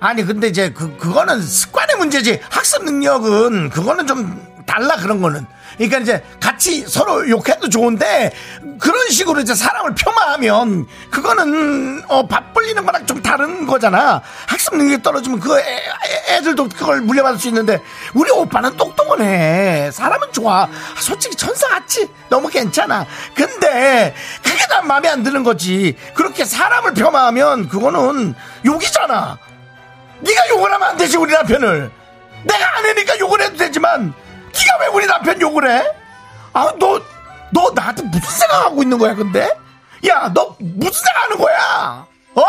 [0.02, 5.46] 아니 근데 이제 그 그거는 습관의 문제지 학습 능력은 그거는 좀 달라 그런 거는.
[5.78, 8.32] 그러니까 이제 같이 서로 욕해도 좋은데
[8.80, 14.22] 그런 식으로 이제 사람을 폄하하면 그거는 어, 밥 불리는 거랑 좀 다른 거잖아.
[14.48, 17.82] 학습 능력이 떨어지면 그 애, 애- 애들도 그걸 물려받을 수 있는데
[18.14, 20.68] 우리 오빠는 똑똑은 해 사람은 좋아.
[20.98, 22.10] 솔직히 천사 같이.
[22.30, 23.06] 너무 괜찮아.
[23.34, 25.96] 근데 그게 난 마음에 안 드는 거지.
[26.14, 29.38] 그렇게 사람을 폄하하면 그거는 욕이잖아.
[30.20, 31.92] 네가 욕을 하면 안 되지 우리 남편을.
[32.44, 34.14] 내가 안 해니까 욕을 해도 되지만
[34.54, 35.84] 네가 왜 우리 남편 욕을 해?
[36.54, 37.02] 아너너
[37.54, 39.50] 너 나한테 무슨 생각하고 있는 거야 근데?
[40.08, 42.08] 야 너 무슨 생각하는 거야?
[42.36, 42.42] 어?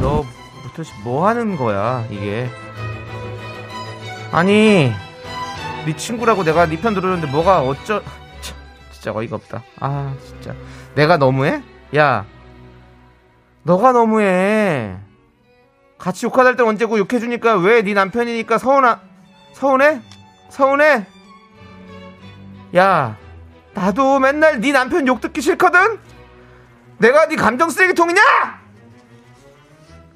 [0.00, 0.24] 너
[0.62, 2.48] 도대체 뭐 하는 거야 이게
[4.32, 4.92] 아니
[5.86, 8.02] 네 친구라고 내가 네 편 들었는데 뭐가 어쩌
[8.40, 8.56] 참,
[8.92, 10.54] 진짜 어이가 없다 아 진짜
[10.94, 11.62] 내가 너무해?
[11.96, 12.24] 야
[13.62, 14.96] 너가 너무해
[15.98, 19.00] 같이 욕하달 때 언제고 욕해주니까 왜 네 남편이니까 서운하
[19.52, 20.00] 서운해?
[20.48, 21.06] 서운해?
[22.76, 23.16] 야
[23.74, 25.98] 나도 맨날 네 남편 욕 듣기 싫거든?
[26.98, 28.20] 내가 네 감정 쓰레기통이냐?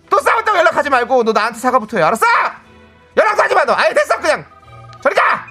[0.09, 2.25] 또 싸웠다고 연락하지 말고 너 나한테 사과부터 해 알았어?
[3.17, 4.45] 연락도 하지 마 너 아예 됐어 그냥
[5.03, 5.47] 저리 가!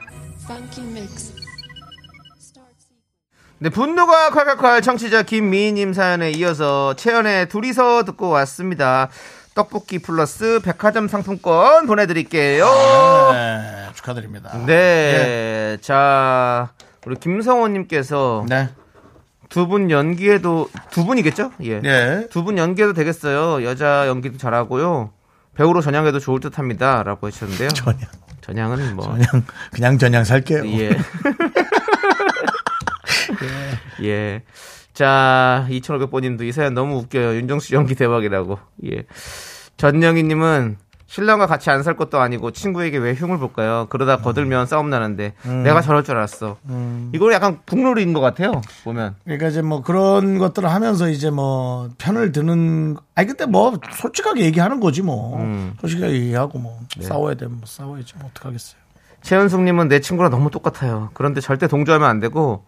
[3.63, 9.07] 네 분노가 콸콸콸 청취자 김미희님 사연에 이어서 채연의 둘이서 듣고 왔습니다
[9.55, 12.65] 떡볶이 플러스 백화점 상품권 보내드릴게요
[13.31, 16.73] 네 축하드립니다 네, 자
[17.05, 18.67] 우리 김성호님께서 네.
[19.47, 21.53] 두분 연기해도 두 분이겠죠?
[21.61, 21.79] 예.
[21.79, 22.27] 네.
[22.29, 23.63] 두분 연기해도 되겠어요.
[23.63, 25.11] 여자 연기도 잘하고요.
[25.55, 27.69] 배우로 전향해도 좋을 듯합니다라고 하셨는데요.
[27.69, 27.99] 전향
[28.43, 29.27] 전향은 뭐 그냥
[29.71, 30.97] 그냥 전향 살게요 예.
[34.03, 34.41] 예.
[34.93, 37.35] 자, 2,500번님도 이 사연 너무 웃겨요.
[37.35, 38.59] 윤정수 연기 대박이라고.
[38.91, 39.03] 예.
[39.77, 43.85] 전영희님은 신랑과 같이 안 살 것도 아니고 친구에게 왜 흉을 볼까요?
[43.89, 46.57] 그러다 거들면 싸움 나는데 내가 저럴 줄 알았어.
[47.13, 48.61] 이거 약간 국룰인 것 같아요.
[48.83, 49.15] 보면.
[49.23, 54.79] 그러니까 이제 뭐 그런 것들을 하면서 이제 뭐 편을 드는 아니 근데 뭐 솔직하게 얘기하는
[54.79, 55.73] 거지 뭐 음.
[55.81, 57.03] 솔직하게 얘기하고 뭐 네.
[57.03, 58.81] 싸워야 되면 뭐 싸워야지 뭐 어떡하겠어요
[59.21, 61.11] 최은숙님은 내 친구랑 너무 똑같아요.
[61.13, 62.65] 그런데 절대 동조하면 안 되고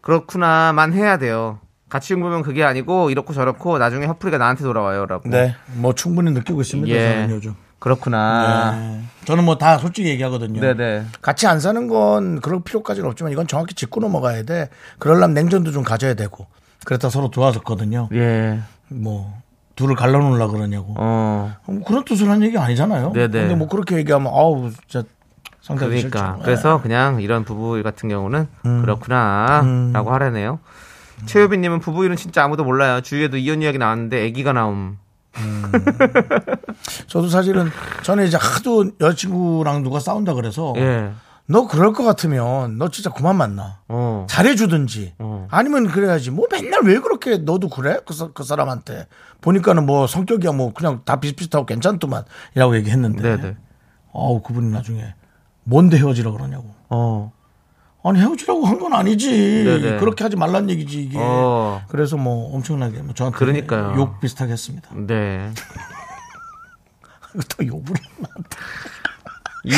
[0.00, 1.58] 그렇구나만 해야 돼요.
[1.88, 5.28] 같이 흉보면 그게 아니고 이렇고 저렇고 나중에 화풀이가 나한테 돌아와요라고.
[5.28, 7.12] 네 뭐 충분히 느끼고 있습니다 예.
[7.22, 8.72] 저는 요즘 그렇구나.
[8.76, 9.00] 네.
[9.26, 11.04] 저는 뭐 다 솔직히 얘기하거든요 네네.
[11.22, 15.82] 같이 안 사는 건 그럴 필요까지는 없지만 이건 정확히 짚고 넘어가야 돼 그러려면 냉전도 좀
[15.84, 16.46] 가져야 되고
[16.84, 18.60] 그랬다 서로 도와줬거든요 예.
[18.88, 19.32] 뭐
[19.76, 21.54] 둘을 갈라놓으려 그러냐고 어.
[21.66, 23.28] 뭐 그런 뜻을 한 얘기 아니잖아요 네네.
[23.28, 25.06] 근데 뭐 그렇게 얘기하면 아우 진짜
[25.74, 26.40] 그러니까 싫죠.
[26.44, 30.60] 그래서 그냥 이런 부부 같은 경우는 그렇구나라고 하라네요.
[31.24, 33.00] 최유빈님은 부부 일은 진짜 아무도 몰라요.
[33.00, 34.98] 주위에도 이혼 이야기 나왔는데 아기가 나옴.
[37.08, 37.70] 저도 사실은
[38.02, 41.10] 저는 이제 하도 여자친구랑 누가 싸운다 그래서 예.
[41.48, 43.78] 너 그럴 것 같으면 너 진짜 그만 만나.
[43.88, 44.26] 어.
[44.28, 45.46] 잘해주든지 어.
[45.50, 49.06] 아니면 그래야지 뭐 맨날 왜 그렇게 너도 그래 그, 사- 그 사람한테
[49.42, 52.24] 보니까는 뭐 성격이야 뭐 그냥 다 비슷비슷하고 괜찮더만
[52.56, 53.56] 이라고 얘기했는데 네네.
[54.12, 55.14] 어우 그분이 나중에
[55.68, 57.32] 뭔데 헤어지라 그러냐고 어.
[58.04, 59.96] 아니 헤어지라고 한 건 아니지 네네.
[59.98, 61.82] 그렇게 하지 말란 얘기지 이게 어.
[61.88, 63.94] 그래서 뭐 엄청나게 뭐 저한테 그러니까요.
[63.96, 65.50] 욕 비슷하게 했습니다 네.
[67.58, 68.28] 또 욕을 했나
[69.64, 69.72] 이,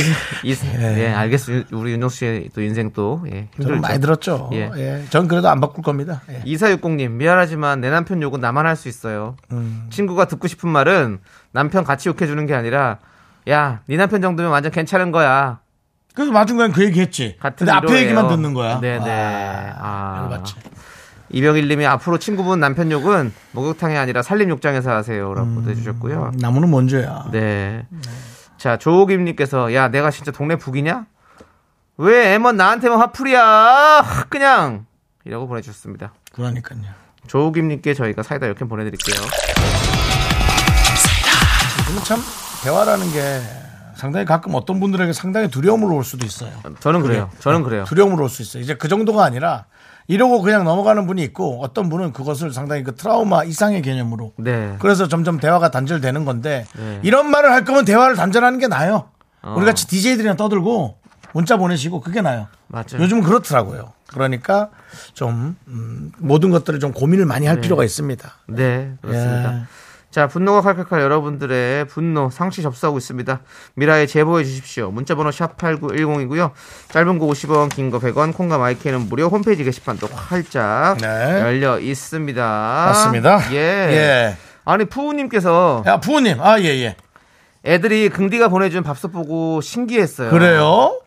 [0.44, 1.74] 이, 예, 알겠습니다.
[1.74, 3.80] 우리 윤정 씨의 또 인생 또, 예, 힘들죠.
[3.80, 4.70] 많이 들었죠 예.
[4.76, 5.04] 예.
[5.08, 6.42] 전 그래도 안 바꿀 겁니다 예.
[6.42, 9.36] 2460님, 미안하지만 내 남편 욕은 나만 할 수 있어요.
[9.50, 9.86] 음.
[9.88, 11.20] 친구가 듣고 싶은 말은
[11.52, 12.98] 남편 같이 욕해주는 게 아니라,
[13.48, 15.60] 야, 네 남편 정도면 완전 괜찮은 거야.
[16.18, 18.02] 그래서 마중간 그 얘기 했지 같은 근데 앞에.
[18.02, 19.08] 얘기만 듣는 거야 네네.
[19.78, 20.26] 아, 아.
[20.28, 20.56] 맞지
[21.30, 26.32] 이병일님이 앞으로 친구분 남편 욕은 목욕탕이 아니라 살림 욕장에서 하세요라고 해주셨고요.
[26.40, 27.86] 나무는 먼저야 네.
[28.56, 31.06] 자 조옥임님께서 야 내가 진짜 동네 북이냐?
[31.98, 33.40] 왜 애먼 나한테만 화풀이야?
[34.04, 34.86] 확 그냥
[35.24, 36.14] 이라고 보내주셨습니다.
[36.32, 36.80] 그러니까요
[37.28, 39.20] 조옥임님께 저희가 사이다 이렇게 보내드릴게요.
[41.86, 42.18] 근데 참
[42.64, 43.40] 대화라는 게
[43.98, 46.52] 상당히 가끔 어떤 분들에게 상당히 두려움으로 올 수도 있어요.
[46.78, 47.28] 저는 그래요.
[47.40, 47.82] 저는 그래요.
[47.84, 48.62] 두려움으로 올 수 있어요.
[48.62, 49.64] 이제 그 정도가 아니라
[50.06, 54.76] 이러고 그냥 넘어가는 분이 있고 어떤 분은 그것을 상당히 그 트라우마 이상의 개념으로 네.
[54.78, 57.00] 그래서 점점 대화가 단절되는 건데 네.
[57.02, 59.08] 이런 말을 할 거면 대화를 단절하는 게 나아요.
[59.42, 59.54] 어.
[59.56, 60.96] 우리 같이 DJ들이랑 떠들고
[61.34, 62.46] 문자 보내시고 그게 나아요.
[62.68, 63.00] 맞아요.
[63.00, 63.92] 요즘은 그렇더라고요.
[64.06, 64.70] 그러니까
[65.12, 68.30] 좀 음, 모든 것들을 좀 고민을 많이 할 필요가 있습니다.
[68.46, 69.54] 네, 그렇습니다.
[69.56, 69.62] 예.
[70.18, 73.38] 자, 분노가 칼칼칼 여러분들의 분노 상시 접수하고 있습니다.
[73.76, 74.90] 미라에 제보해 주십시오.
[74.90, 76.50] 문자 번호 샵8910이고요.
[76.88, 81.06] 짧은 거 50원, 긴 거 100원, 콩과 마이크는 무료 홈페이지 게시판도 활짝 네.
[81.40, 82.42] 열려 있습니다.
[82.42, 83.52] 맞습니다.
[83.52, 83.56] 예.
[83.56, 84.36] 예.
[84.64, 86.96] 아니, 푸우님께서 야 부모님, 아 예 예.
[87.64, 90.30] 애들이 긍디가 보내준 밥솥 보고 신기했어요.
[90.30, 90.98] 그래요?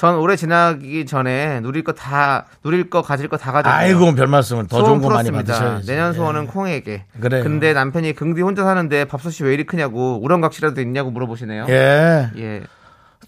[0.00, 3.78] 전 올해 지나기 전에 누릴 거 다, 누릴 거 가질 거 다 가졌어요.
[3.78, 5.52] 아이고 별 말씀을 더 좋은 거 많이 풀었습니다.
[5.52, 5.86] 받으셔야지.
[5.88, 6.16] 내년 예.
[6.16, 7.04] 소원은 콩에게.
[7.20, 7.42] 그래요.
[7.44, 11.66] 근데 남편이 긍디 혼자 사는데 밥솥이 왜 이리 크냐고 우렁각시라도 있냐고 물어보시네요.
[11.68, 12.30] 예.
[12.38, 12.62] 예.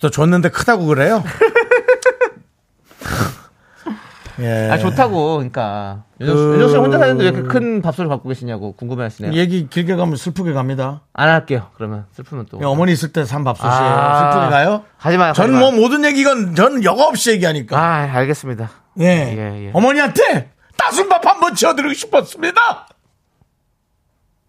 [0.00, 1.22] 또 줬는데 크다고 그래요?
[4.42, 4.68] 예.
[4.70, 5.34] 아 좋다고.
[5.36, 9.32] 그러니까 윤정 그- 윤정 씨 혼자 사는데 왜 이렇게 큰 밥솥을 갖고 계시냐고 궁금해하시네요.
[9.34, 11.02] 얘기 길게 가면 슬프게 갑니다.
[11.12, 11.68] 안 할게요.
[11.76, 12.58] 그러면 슬프면 또.
[12.60, 13.72] 예, 어머니 있을 때 산 밥솥이에요.
[13.74, 14.32] 아.
[14.32, 14.84] 슬프게 가요?
[14.96, 15.32] 하지 마요.
[15.34, 15.70] 전 뭐.
[15.72, 17.78] 모든 얘기건 전 여과 없이 얘기하니까.
[17.78, 18.70] 아 알겠습니다.
[19.00, 19.04] 예.
[19.06, 19.70] 예, 예.
[19.72, 22.88] 어머니한테 따순밥 한번 지어드리고 싶었습니다.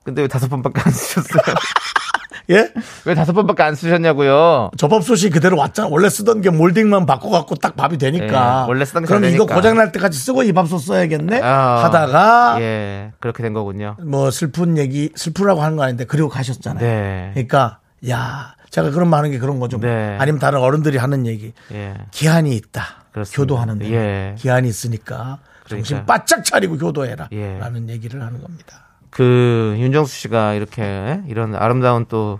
[0.04, 1.44] 근데 왜 다섯 번밖에 안 쓰셨어요?
[2.50, 2.72] 예?
[3.06, 4.72] 왜 다섯 번밖에 안 쓰셨냐고요?
[4.78, 5.88] 저 밥솥이 그대로 왔잖아.
[5.90, 8.64] 원래 쓰던 게 몰딩만 바꿔갖고 딱 밥이 되니까.
[8.64, 9.56] 예, 원래 쓰던 게잘 그럼 이거 되니까.
[9.56, 11.42] 고장 날 때까지 쓰고 이 밥솥 써야겠네?
[11.42, 13.96] 아, 하다가 예 그렇게 된 거군요.
[14.04, 16.84] 뭐 슬픈 얘기, 슬프라고 하는 거 아닌데 그리고 가셨잖아요.
[16.86, 17.32] 네.
[17.34, 17.80] 그러니까,
[18.10, 19.80] 야, 제가 그런 많은 게 그런 거죠.
[19.80, 20.18] 네.
[20.20, 21.54] 아니면 다른 어른들이 하는 얘기.
[21.72, 21.94] 예.
[22.12, 22.84] 기한이 있다.
[23.12, 23.38] 그렇습니다.
[23.42, 23.92] 교도하는데.
[23.92, 24.36] 예.
[24.38, 26.14] 기한이 있으니까 정신 그러니까.
[26.14, 27.30] 바짝 차리고 교도해라.
[27.32, 27.58] 예.
[27.60, 28.83] 라는 얘기를 하는 겁니다.
[29.14, 32.40] 그 윤정수 씨가 이렇게 이런 아름다운 또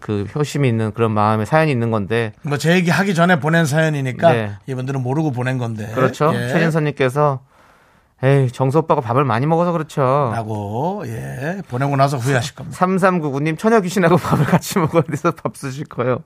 [0.00, 4.32] 그 효심이 있는 그런 마음에 사연이 있는 건데 뭐 제 얘기 하기 전에 보낸 사연이니까
[4.32, 4.52] 네.
[4.66, 5.90] 이분들은 모르고 보낸 건데.
[5.94, 6.30] 그렇죠.
[6.34, 6.48] 예.
[6.50, 7.40] 최진선님께서
[8.22, 10.30] 에이 정수 오빠가 밥을 많이 먹어서 그렇죠.
[10.34, 12.78] 라고 예 보내고 나서 후회하실 겁니다.
[12.86, 16.18] 3399님 처녀 귀신하고 밥을 같이 먹어야 돼서 밥 쓰실 거예요.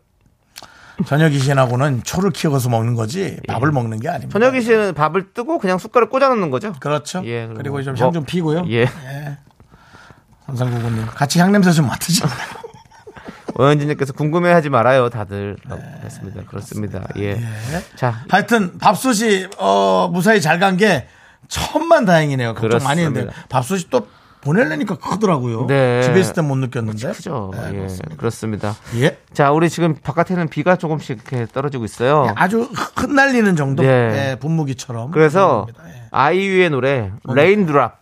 [1.07, 4.33] 저녁 귀신하고는 초를 키워서 먹는 거지 밥을 먹는 게 아닙니다.
[4.39, 6.73] 처녀 귀신은 밥을 뜨고 그냥 숟가락 꽂아 놓는 거죠.
[6.81, 7.23] 그렇죠.
[7.25, 8.65] 예, 그리고 그리고 좀 뭐- 향좀 피고요.
[8.71, 8.87] 예.
[10.47, 12.29] 삼삼구구님 같이 향 냄새 좀 맡으시고.
[13.59, 15.57] 오현진님께서 궁금해하지 말아요, 다들.
[15.67, 16.43] 라고 했습니다.
[16.47, 17.07] 그렇습니다.
[17.19, 17.41] 예.
[17.95, 21.09] 자, 하여튼 밥솥이 어, 무사히 잘 간 게
[21.49, 22.55] 천만 다행이네요.
[22.55, 23.49] 걱정 많이 했는데 그렇습니다.
[23.49, 24.09] 밥솥이 또
[24.43, 25.67] 보내려니까 크더라고요.
[25.67, 26.03] 네.
[26.03, 27.13] 집에 있을 때 못 느꼈는데.
[27.13, 27.51] 크죠.
[27.55, 28.17] 네, 예, 그렇습니다.
[28.17, 28.77] 그렇습니다.
[28.97, 29.17] 예.
[29.33, 32.33] 자, 우리 지금 바깥에는 비가 조금씩 이렇게 떨어지고 있어요.
[32.37, 33.83] 아주 흩날리는 정도.
[33.83, 33.89] 네.
[34.33, 35.11] 예, 분무기처럼.
[35.13, 35.67] 그래서.
[35.87, 36.03] 예.
[36.11, 38.01] 아이유의 노래 Raindrop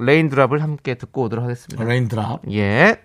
[0.00, 1.84] Raindrop을 함께 듣고 오도록 하겠습니다.
[1.84, 2.40] Raindrop.
[2.52, 2.96] 예.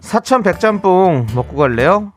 [0.00, 2.12] 사천 백짬뽕 먹고 갈래요?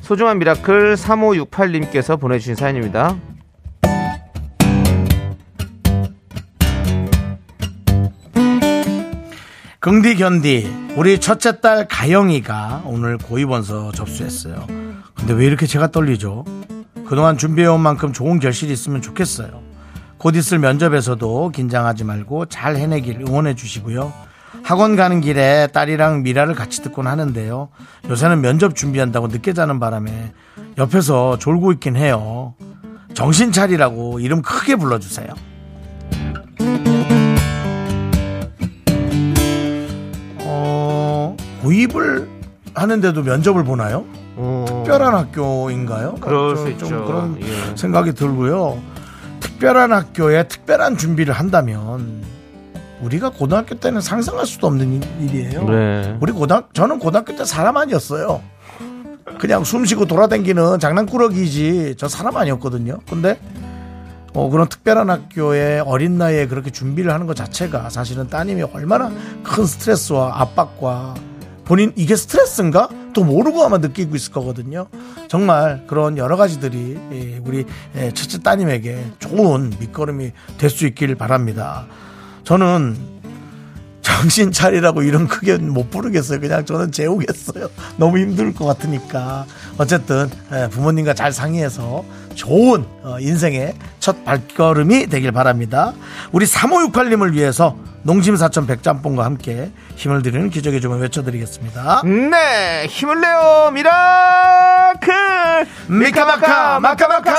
[0.00, 3.16] 소중한 miracle 3568님께서 보내주신 사연입니다.
[9.82, 14.64] 긍디 견디 우리 첫째 딸 가영이가 오늘 고입원서 접수했어요.
[15.16, 16.44] 근데 왜 이렇게 제가 떨리죠?
[17.04, 19.60] 그동안 준비해온 만큼 좋은 결실이 있으면 좋겠어요.
[20.18, 24.12] 곧 있을 면접에서도 긴장하지 말고 잘 해내길 응원해 주시고요.
[24.62, 27.68] 학원 가는 길에 딸이랑 미라를 같이 듣곤 하는데요.
[28.08, 30.32] 요새는 면접 준비한다고 늦게 자는 바람에
[30.78, 32.54] 옆에서 졸고 있긴 해요.
[33.14, 35.26] 정신 차리라고 이름 크게 불러주세요.
[41.62, 42.28] 어, 고입을
[42.74, 44.04] 하는데도 면접을 보나요?
[44.66, 46.14] 특별한 학교인가요?
[46.20, 47.04] 그럴 좀- 수좀 있죠.
[47.04, 47.76] 그런 예.
[47.76, 48.80] 생각이 들고요.
[49.40, 52.22] 특별한 학교에 특별한 준비를 한다면
[53.02, 55.64] 우리가 고등학교 때는 상상할 수도 없는 일- 일이에요.
[55.64, 56.16] 네.
[56.20, 58.40] 우리 고등 저는 고등학교 때 사람 아니었어요.
[59.38, 62.98] 그냥 숨 쉬고 돌아다니는 장난꾸러기지 저 사람 아니었거든요.
[63.08, 63.38] 근데
[64.34, 69.10] 어, 그런 특별한 학교에 어린 나이에 그렇게 준비를 하는 것 자체가 사실은 따님이 얼마나
[69.42, 71.14] 큰 스트레스와 압박과
[71.64, 72.88] 본인 이게 스트레스인가?
[73.12, 74.86] 또 모르고 아마 느끼고 있을 거거든요.
[75.28, 77.64] 정말 그런 여러 가지들이 예, 우리
[77.96, 81.86] 예, 첫째 따님에게 좋은 밑거름이 될 수 있길 바랍니다.
[82.44, 82.96] 저는
[84.02, 86.40] 정신 차리라고 이름 크게 못 부르겠어요.
[86.40, 87.68] 그냥 저는 재우겠어요.
[87.96, 89.46] 너무 힘들 것 같으니까.
[89.78, 95.92] 어쨌든 예, 부모님과 잘 상의해서 좋은 어, 인생의 첫 발걸음이 되길 바랍니다.
[96.32, 102.02] 우리 3568님을 위해서 농심 사천 백짬뽕과 함께 힘을 드리는 기적의 주문 외쳐드리겠습니다.
[102.04, 105.12] 네, 힘을 내요, miracle!
[105.88, 107.32] 미카마카 마카마카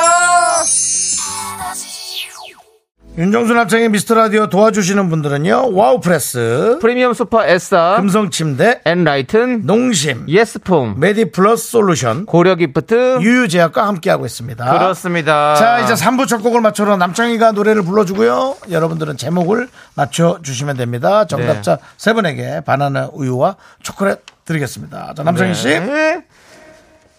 [3.15, 5.76] 윤정수 남창희의 미스터 라디오 도와주시는 분들은요.
[5.76, 13.19] 와우프레스, 프리미엄 소파 에싸, 금성침대, 엔라이튼, 농심, 예스폼, 메디플러스 솔루션, 고려기프트.
[13.21, 14.65] 유유제약과 함께하고 있습니다.
[14.65, 15.54] 그렇습니다.
[15.54, 18.58] 자, 이제 3부 첫 곡을 맞춰러 남창희가 노래를 불러주고요.
[18.71, 21.26] 여러분들은 제목을 맞춰주시면 됩니다.
[21.26, 21.84] 정답자 네.
[21.97, 25.13] 세 분에게 바나나 우유와 초콜릿 드리겠습니다.
[25.15, 25.67] 자, 남창희 씨.
[25.67, 26.23] 네.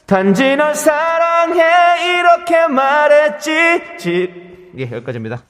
[0.07, 1.63] 단지 널 사랑해
[2.19, 3.81] 이렇게 말했지.
[4.01, 4.54] 지...
[4.79, 5.43] 예, 여기까지입니다.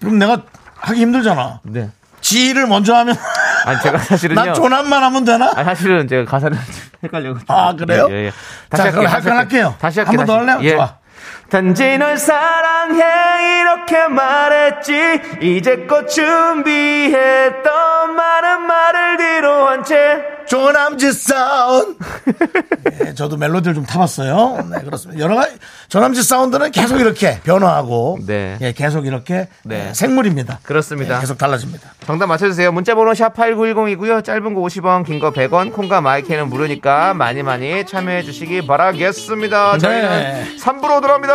[0.00, 0.42] 그럼 내가
[0.76, 1.60] 하기 힘들잖아.
[1.64, 1.90] 네.
[2.20, 3.16] 지를 먼저 하면.
[3.66, 4.40] 아니 제가 사실은요.
[4.44, 5.50] 난 조남만 하면 되나?
[5.54, 6.56] 아 사실은 제가 가사를
[7.02, 7.34] 헷갈려.
[7.48, 8.08] 아, 그래요?
[8.10, 8.32] 예, 예, 예.
[8.76, 9.74] 자, 그럼 다시 할건 할게요.
[9.78, 10.20] 다시 할게요.
[10.20, 10.50] 한 번더 다시.
[10.50, 10.70] 할래요?
[10.70, 10.76] 예.
[10.76, 10.96] 좋아.
[11.50, 13.02] 단지 널 사랑해
[13.60, 21.96] 이렇게 말했지 이제껏 준비했던 많은 말을 뒤로 한채 조남지 사운드.
[23.00, 24.66] 네, 저도 멜로디를 좀 타봤어요.
[24.70, 25.22] 네, 그렇습니다.
[25.22, 25.56] 여러 가지,
[25.88, 28.58] 조남지 사운드는 계속 이렇게 변화하고, 네.
[28.60, 29.88] 예, 계속 이렇게 네.
[29.88, 30.58] 예, 생물입니다.
[30.62, 31.16] 그렇습니다.
[31.16, 31.94] 예, 계속 달라집니다.
[32.06, 32.72] 정답 맞춰주세요.
[32.72, 34.22] 문자번호 샵 8910이고요.
[34.22, 39.78] 짧은 거 50원, 긴 거 100원, 콩과 마이크는 무료니까 많이 많이 참여해 주시기 바라겠습니다.
[39.78, 40.46] 저희는 네.
[40.60, 41.34] 3부로 돌아옵니다.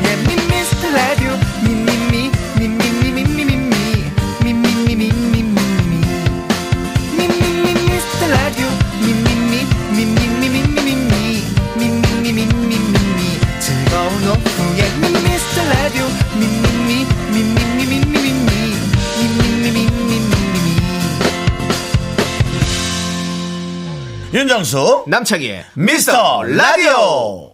[24.33, 27.51] 윤정수, 남창희의 미스터 라디오.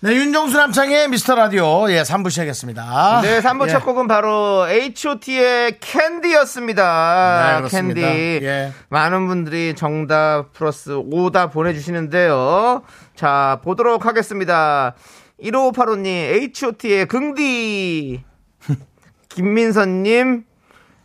[0.00, 1.88] 네, 윤정수 남창희의 미스터 라디오.
[1.90, 3.20] 예, 3부 시작했습니다.
[3.22, 3.70] 네, 3부 예.
[3.70, 7.60] 첫 곡은 바로 H.O.T의 캔디였습니다.
[7.62, 7.68] 네.
[7.68, 8.00] 캔디.
[8.42, 8.72] 예.
[8.88, 12.82] 많은 분들이 정답 플러스 오답 보내주시는데요.
[13.14, 14.96] 자, 보도록 하겠습니다.
[15.42, 18.24] 1585님, H.O.T의 긍디.
[19.30, 20.44] 김민선님,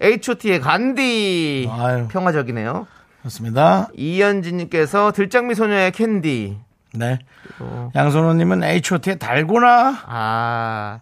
[0.01, 1.69] H.O.T의 간디.
[1.71, 2.07] 아유.
[2.09, 2.87] 평화적이네요.
[3.23, 3.87] 그렇습니다.
[3.95, 6.57] 이현진님께서 들장미 소녀의 캔디.
[6.95, 7.19] 네.
[7.95, 10.03] 양선호님은 H.O.T의 달고나.
[10.05, 10.99] 아,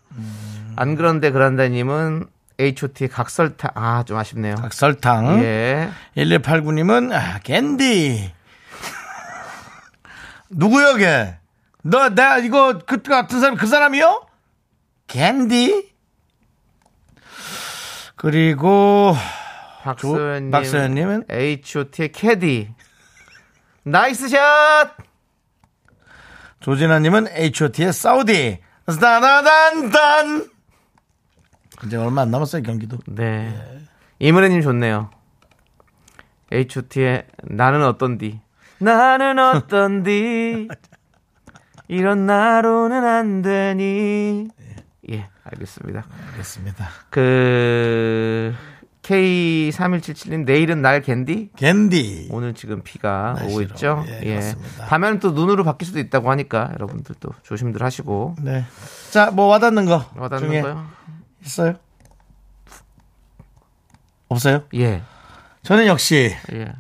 [0.76, 2.28] 안 그런데 그런다님은
[2.60, 3.72] H.O.T의 각설탕.
[3.74, 4.54] 아, 좀 아쉽네요.
[4.72, 5.44] 설탕.
[5.44, 5.90] 예.
[6.16, 8.32] 1189님은 아, 캔디.
[10.52, 11.38] 누구요, 걔?
[11.82, 14.28] 너, 나 이거 그 같은 사람 그 사람이요?
[15.08, 15.90] 캔디?
[18.16, 19.16] 그리고
[19.84, 20.52] 박소연님.
[20.52, 21.26] 박소연님은?
[21.30, 22.74] H.O.T의 캐디.
[23.84, 24.96] Nice shot!
[26.60, 28.60] 조진아님은 H.O.T의 사우디.
[28.88, 30.50] 스타다단단.
[31.86, 32.98] 이제 얼마 안 남았어요 경기도.
[33.08, 33.54] 네.
[34.20, 35.10] 이문혜님 좋네요.
[36.52, 38.40] H.O.T의 나는 어떤디.
[38.80, 40.68] 나는 어떤디.
[41.88, 44.48] 이런 나로는 안 되니.
[45.12, 46.06] 예, 알겠습니다.
[46.32, 46.88] 알겠습니다.
[47.10, 48.54] 그,
[49.12, 51.50] K3177님, 내일은 날 캔디?
[51.58, 52.30] 캔디.
[52.32, 53.52] 오늘 지금 비가 날씨로.
[53.52, 54.06] 오고 있죠.
[54.08, 54.36] 예, 예.
[54.36, 54.86] 맞습니다.
[54.86, 58.36] 밤에는 또 눈으로 바뀔 수도 있다고 하니까 여러분들 또 조심들 하시고.
[58.42, 58.64] 네.
[59.12, 60.88] 자, 뭐 와닿는 거 와닿는 중에 거요?
[61.44, 61.74] 있어요?
[64.30, 64.64] 없어요?
[64.76, 65.02] 예.
[65.64, 66.74] 저는 역시 예.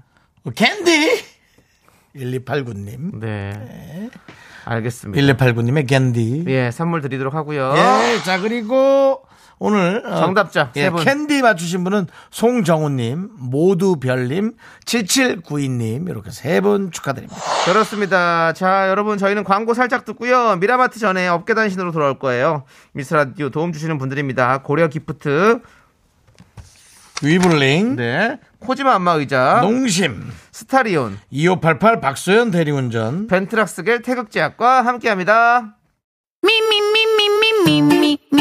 [0.55, 1.23] 캔디.
[2.15, 3.19] 1289님.
[3.19, 4.09] 네.
[4.63, 5.35] 알겠습니다.
[5.35, 6.45] 1289님의 캔디.
[6.47, 7.73] 예, 선물 드리도록 하고요.
[7.75, 9.21] 예, 자 그리고
[9.63, 11.03] 오늘 어, 정답자 예, 세 분.
[11.03, 14.53] 캔디 맞추신 분은 송정우님, 모두별님,
[14.85, 17.39] 7792님 이렇게 세 분 축하드립니다.
[17.65, 18.53] 그렇습니다.
[18.53, 20.55] 자, 여러분 저희는 광고 살짝 듣고요.
[20.55, 22.63] 미라마트 전에 업계 단신으로 돌아올 거예요.
[22.93, 24.63] 미스 라디오 도움 주시는 분들입니다.
[24.63, 25.59] 고려 기프트,
[27.21, 35.75] 위블링, 네, 코지마 안마 의자, 농심, 스타리온, 2588 박소연 대리운전, 벤트락스겔 태극제약과 함께합니다.
[36.43, 38.40] Me, me, me, me, me, me, me,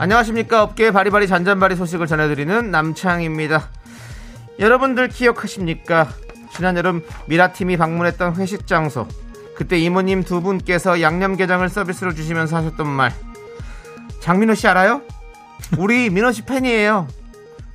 [0.00, 0.62] 안녕하십니까.
[0.62, 3.68] 업계 바리바리 잔잔바리 소식을 전해드리는 남창입니다.
[4.58, 6.08] 여러분들 기억하십니까?
[6.54, 9.06] 지난 여름 미라팀이 방문했던 회식 장소.
[9.54, 13.12] 그때 이모님 두 분께서 양념게장을 서비스로 주시면서 하셨던 말.
[14.20, 15.02] 장민호 씨 알아요?
[15.76, 17.06] 우리 민호 씨 팬이에요.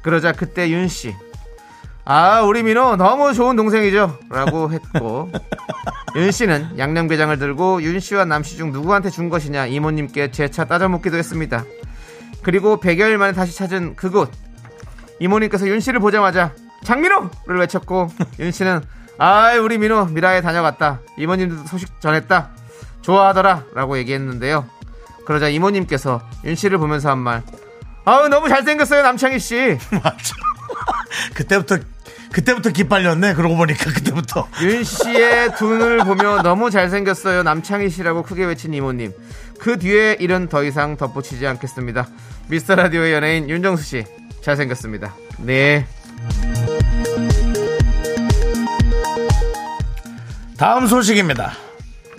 [0.02, 1.14] 그러자 그때 윤 씨.
[2.06, 4.18] 아, 우리 민호 너무 좋은 동생이죠.
[4.32, 5.32] 라고 했고,
[6.16, 10.90] 윤 씨는 양념게장을 들고 윤 씨와 남 씨 중 누구한테 준 것이냐 이모님께 재차 따져
[10.90, 11.64] 묻기도 했습니다.
[12.46, 14.32] 그리고 100여일 만에 다시 찾은 그곳.
[15.20, 18.84] 이모님께서 윤 씨를 보자마자 장민호를 외쳤고, 윤 씨는
[19.18, 21.00] 아, 우리 민호 미라에 다녀갔다.
[21.18, 22.52] 이모님도 소식 전했다.
[23.02, 23.64] 좋아하더라.
[23.74, 24.64] 라고 얘기했는데요.
[25.26, 27.42] 그러자 이모님께서 윤 씨를 보면서 한 말.
[28.04, 29.80] 아우, 너무 잘생겼어요, 남창희 씨.
[29.92, 30.36] 맞죠
[31.34, 31.80] 그때부터
[32.32, 37.42] 그때부터 기빨렸네 그러고 보니까 그때부터 윤 씨의 두 눈을 보며 너무 잘생겼어요.
[37.42, 39.14] 남창희 씨라고 크게 외친 이모님.
[39.58, 42.08] 그 뒤에 일은 더 이상 덧붙이지 않겠습니다.
[42.48, 44.04] 미스터 라디오의 연예인 윤정수 씨.
[44.42, 45.16] 잘생겼습니다.
[45.40, 45.86] 네.
[50.58, 51.54] 다음 소식입니다.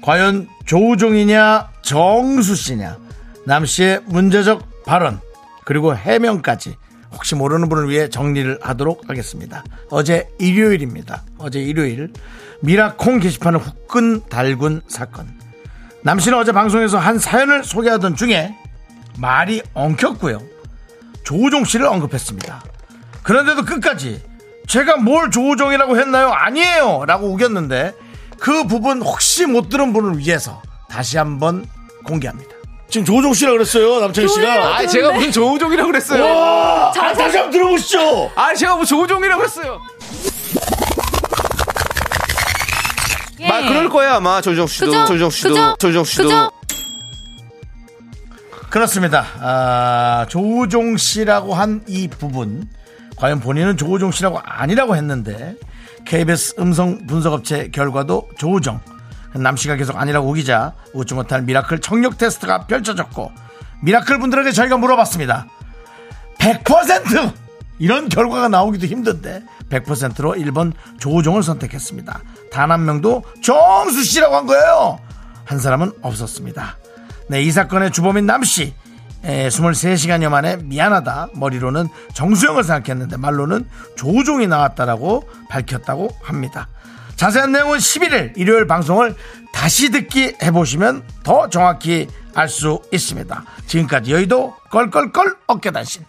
[0.03, 2.97] 과연 조우종이냐 정수 씨냐
[3.45, 5.21] 남 씨의 문제적 발언
[5.65, 6.77] 그리고 해명까지
[7.13, 9.65] 혹시 모르는 분을 위해 정리를 하도록 하겠습니다.
[9.91, 11.23] 어제 일요일입니다.
[11.39, 12.13] 어제 일요일
[12.61, 15.29] 미라콩 게시판을 후끈 달군 사건.
[16.03, 18.55] 남 씨는 어제 방송에서 한 사연을 소개하던 중에
[19.19, 20.41] 말이 엉켰고요.
[21.25, 22.63] 조우종 씨를 언급했습니다.
[23.23, 24.23] 그런데도 끝까지
[24.67, 26.31] 제가 뭘 조우종이라고 했나요?
[26.33, 27.05] 아니에요!
[27.07, 27.95] 라고 우겼는데
[28.39, 31.67] 그 부분 혹시 못 들은 분을 위해서 다시 한번
[32.05, 32.55] 공개합니다.
[32.89, 34.77] 지금 조우종 씨라 그랬어요, 남창희 씨가.
[34.77, 36.25] 아, 제가 무슨 조우종이라고 그랬어요.
[36.25, 36.89] 와!
[36.91, 38.31] 아, 다시 한번 들어보시죠!
[38.37, 39.81] 아, 제가 뭐 조우종이라고 그랬어요.
[43.49, 44.41] 마, 그럴 거예요, 아마.
[44.41, 44.87] 조정 씨도.
[44.87, 45.05] 그죠?
[45.07, 45.49] 조정 씨도.
[45.51, 45.77] 그죠?
[45.79, 46.23] 조정 씨도.
[46.25, 46.51] 그죠?
[48.71, 49.25] 그렇습니다.
[49.41, 52.69] 아, 조우종 씨라고 한 이 부분.
[53.17, 55.57] 과연 본인은 조우종 씨라고 아니라고 했는데
[56.05, 58.81] KBS 음성 분석업체 결과도 조우종.
[59.35, 63.31] 남 씨가 계속 아니라고 우기자 웃지 못할 미라클 청력 테스트가 펼쳐졌고
[63.83, 65.47] 미라클 분들에게 저희가 물어봤습니다.
[66.39, 67.33] 100%
[67.79, 72.21] 이런 결과가 나오기도 힘든데 100%로 1번 조우종을 선택했습니다.
[72.51, 74.99] 단 한 명도 정수 씨라고 한 거예요.
[75.45, 76.77] 한 사람은 없었습니다.
[77.29, 78.75] 네, 이 사건의 주범인 남씨.
[79.25, 81.31] 23시간여 만에 미안하다.
[81.35, 86.69] 머리로는 정수영을 생각했는데 말로는 조종이 나왔다라고 밝혔다고 합니다.
[87.17, 89.17] 자세한 내용은 11일 일요일 방송을
[89.53, 93.45] 다시 듣기 해보시면 더 정확히 알 수 있습니다.
[93.67, 96.05] 지금까지 여의도 껄껄껄 어깨단신.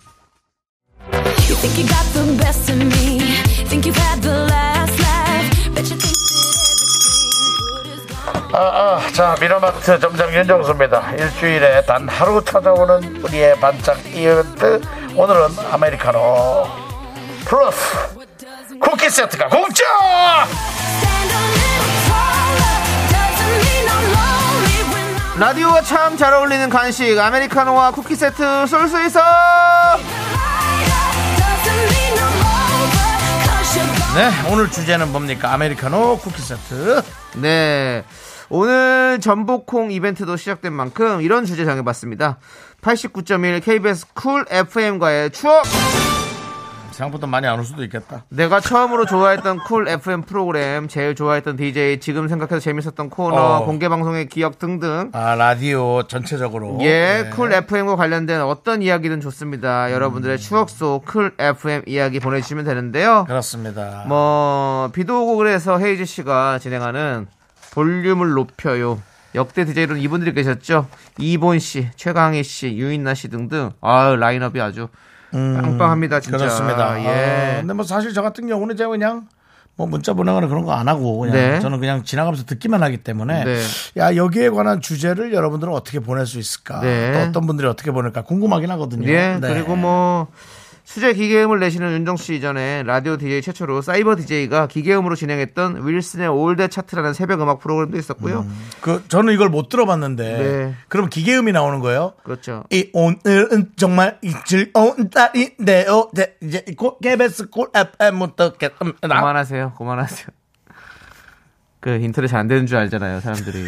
[8.59, 11.11] 아, 아, 자, 미라마트 점장 윤정수입니다.
[11.11, 14.81] 일주일에 단 하루 찾아오는 우리의 반짝 이벤트.
[15.15, 16.67] 오늘은 아메리카노
[17.45, 17.79] 플러스
[18.81, 19.83] 쿠키 세트가 공짜!
[25.37, 29.19] 라디오와 참 잘 어울리는 간식, 아메리카노와 쿠키 세트 쏠 수 있어!
[34.15, 35.53] 네, 오늘 주제는 뭡니까?
[35.53, 37.03] 아메리카노 쿠키 세트.
[37.35, 38.03] 네.
[38.49, 42.37] 오늘 전복콩 이벤트도 시작된 만큼 이런 주제 정해봤습니다.
[42.81, 45.63] 89.1 KBS 쿨 FM과의 추억!
[46.91, 48.23] 생각보다 많이 안 올 수도 있겠다.
[48.29, 53.65] 내가 처음으로 좋아했던 쿨 FM 프로그램, 제일 좋아했던 DJ, 지금 생각해서 재밌었던 코너, 어.
[53.65, 55.11] 공개 방송의 기억 등등.
[55.13, 56.79] 아, 라디오 전체적으로.
[56.81, 57.29] 예, 네.
[57.29, 59.91] 쿨 FM과 관련된 어떤 이야기든 좋습니다.
[59.91, 63.25] 여러분들의 추억 속 쿨 FM 이야기 보내주시면 되는데요.
[63.27, 64.05] 그렇습니다.
[64.07, 67.27] 뭐 비도 오고 그래서 헤이즈 씨가 진행하는
[67.71, 69.01] 볼륨을 높여요.
[69.35, 70.87] 역대 DJ로는 이분들이 계셨죠.
[71.19, 73.71] 이본 씨, 최강희 씨, 유인나 씨 등등.
[73.81, 74.87] 아 라인업이 아주
[75.31, 76.37] 빵빵합니다, 진짜.
[76.37, 77.03] 음, 그렇습니다.
[77.03, 77.55] 예.
[77.57, 79.27] 아, 근데 뭐 사실 저 같은 경우는 제가 그냥
[79.75, 81.59] 뭐 문자 보내거나 그런 거 안 하고 그냥 네.
[81.59, 83.61] 저는 그냥 지나가면서 듣기만 하기 때문에 네.
[83.97, 87.11] 야 여기에 관한 주제를 여러분들은 어떻게 보낼 수 있을까 네.
[87.13, 89.07] 또 어떤 분들이 어떻게 보낼까 궁금하긴 하거든요.
[89.09, 89.53] 예, 네.
[89.53, 90.27] 그리고 뭐
[90.87, 96.69] 수제 기계음을 내시는 윤정수 씨 이전에 라디오 DJ 최초로 사이버 DJ가 기계음으로 진행했던 윌슨의 올드
[96.69, 98.47] 차트라는 새벽 음악 프로그램도 있었고요.
[98.79, 100.75] 그 저는 이걸 못 들어봤는데 네.
[100.87, 102.13] 그럼 기계음이 나오는 거예요?
[102.23, 102.63] 그렇죠.
[102.69, 106.09] 이 오늘은 정말 이 즐거운 날인데요.
[106.13, 108.53] 네, 이제 곧 KBS 쿨 FM부터
[109.01, 109.73] 그만하세요.
[109.77, 110.27] 그만하세요.
[111.81, 113.65] 그 인터넷 잘안 되는 줄 알잖아요, 사람들이.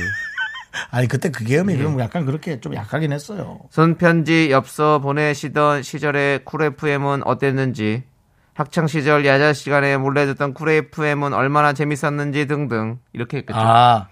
[0.91, 1.78] 아니 그때 그 기계음이 예.
[1.78, 3.59] 좀 약간 그렇게 좀 약하긴 했어요.
[3.70, 8.03] 손편지 엽서 보내시던 시절의 쿨 FM은 어땠는지,
[8.53, 13.59] 학창 시절 야자 시간에 몰래 듣던 쿨 FM은 얼마나 재밌었는지 등등 이렇게 했겠죠.
[13.59, 14.07] 아,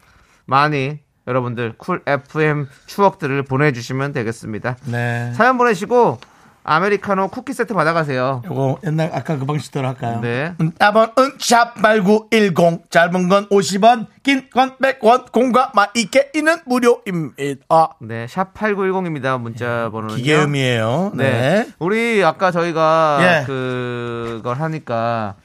[0.45, 4.78] 많이 여러분들 쿨 FM 추억들을 보내주시면 되겠습니다.
[4.86, 5.32] 네.
[5.34, 6.20] 사연 보내시고
[6.68, 8.41] 아메리카노 쿠키 세트 받아가세요.
[8.45, 10.20] 요거 옛날 아까 그 방식대로 할까요?
[10.22, 10.53] 네.
[10.59, 17.95] 음, 답은 샵8910 짧은 건 50원 긴 건 100원 공과 마이케이는 무료입니다.
[18.01, 19.39] 네, 샵 8910입니다.
[19.39, 21.11] 문자 번호는 기계음이에요.
[21.15, 21.32] 네.
[21.32, 21.68] 네.
[21.80, 23.43] 우리 아까 저희가 예.
[23.45, 25.36] 그걸 하니까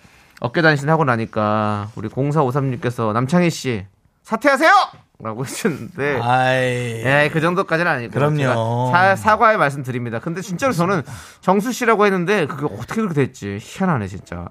[0.41, 3.87] 어깨 단신 하고 나니까 우리 0453님께서 남창희 씨
[4.25, 4.71] 사퇴하세요!
[5.23, 6.59] 라고 해주셨는데 아이.
[7.05, 8.91] 예, 그 정도까지는 아니고 그럼요.
[8.93, 10.19] 사, 사과의 말씀 드립니다.
[10.19, 11.03] 근데 진짜로 저는
[11.41, 13.59] 정수 씨라고 했는데 그게 어떻게 그렇게 됐지?
[13.61, 14.47] 희한하네 진짜.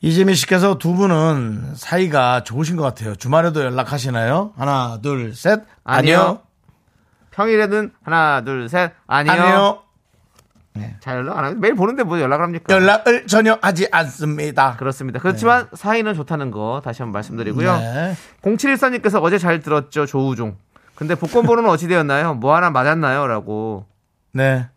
[0.00, 3.14] 이재민 씨께서 두 분은 사이가 좋으신 것 같아요.
[3.14, 4.54] 주말에도 연락하시나요?
[4.56, 5.60] 하나, 둘, 셋.
[5.84, 6.40] 아니요.
[7.32, 9.32] 평일에는 하나 둘 셋 아니요.
[9.32, 9.82] 아니요.
[11.00, 12.74] 잘 연락 안 하면 매일 보는데 뭐 연락을 합니까?
[12.74, 14.76] 연락을 전혀 하지 않습니다.
[14.76, 15.18] 그렇습니다.
[15.18, 17.76] 그렇지만 사이는 좋다는 거 다시 한번 말씀드리고요.
[17.76, 18.16] 네.
[18.42, 20.56] 0714님께서 어제 잘 들었죠 조우종.
[20.94, 22.34] 근데 복권 번호는 어찌 되었나요?
[22.34, 23.26] 뭐 하나 맞았나요?
[23.26, 23.86] 라고.
[24.32, 24.68] 네.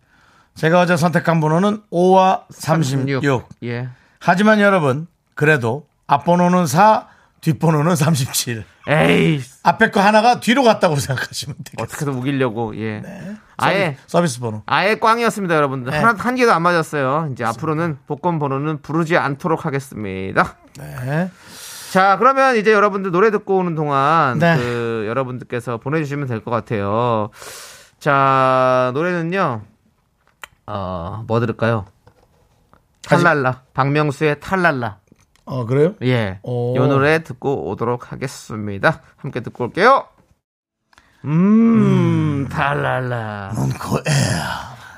[0.55, 3.23] 제가 어제 선택한 번호는 5와 36.
[3.63, 3.89] 예.
[4.19, 7.07] 하지만 여러분, 그래도 앞번호는 4,
[7.43, 8.63] 뒷번호는 37.
[8.87, 11.83] 에이 앞에 거 하나가 뒤로 갔다고 생각하시면 되겠습니다.
[11.83, 13.01] 어떻게든 우기려고 예.
[13.57, 14.63] 아예 서비스 번호.
[14.65, 15.91] 아예 꽝이었습니다, 여러분들.
[15.91, 15.99] 네.
[15.99, 17.29] 하나 한 개도 안 맞았어요.
[17.33, 20.55] 이제 앞으로는 복권 번호는 부르지 않도록 하겠습니다.
[20.79, 21.29] 네.
[21.91, 24.55] 자, 그러면 이제 여러분들 노래 듣고 오는 동안 네.
[24.57, 27.29] 그 여러분들께서 보내주시면 될 것 같아요.
[27.99, 29.61] 자, 노래는요.
[30.67, 31.85] 어, 뭐 들을까요?
[33.05, 33.63] 탈랄라.
[33.73, 34.97] 박명수의 탈랄라.
[35.45, 35.95] 어, 그래요?
[36.03, 36.39] 예.
[36.43, 36.75] 오.
[36.75, 39.01] 이 노래 듣고 오도록 하겠습니다.
[39.17, 40.07] 함께 듣고 올게요.
[41.25, 43.51] 음, 탈랄라.
[43.55, 44.01] 문코에.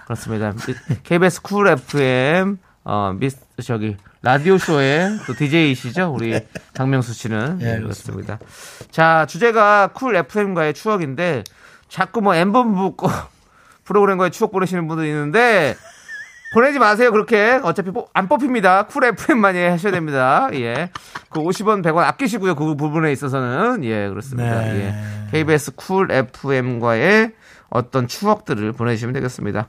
[0.05, 0.53] 그렇습니다.
[1.03, 6.39] KBS 쿨 FM 어 미스 저기 라디오 쇼의 또 DJ이시죠 우리
[6.75, 8.37] 박명수 씨는 예, 네, 그렇습니다.
[8.91, 11.43] 자 주제가 쿨 FM과의 추억인데
[11.89, 13.09] 자꾸 뭐 엠본부 거
[13.85, 15.75] 프로그램과의 추억 보내시는 분들 있는데
[16.55, 18.87] 보내지 마세요 그렇게 어차피 뽑- 안 뽑힙니다.
[18.87, 20.47] 쿨 FM만이 하셔야 됩니다.
[20.53, 20.89] 예,
[21.29, 24.61] 그 50원 100원 아끼시고요 그 부분에 있어서는 예 그렇습니다.
[24.61, 24.95] 네.
[25.27, 27.33] 예, KBS 쿨 FM과의
[27.69, 29.67] 어떤 추억들을 보내주시면 되겠습니다.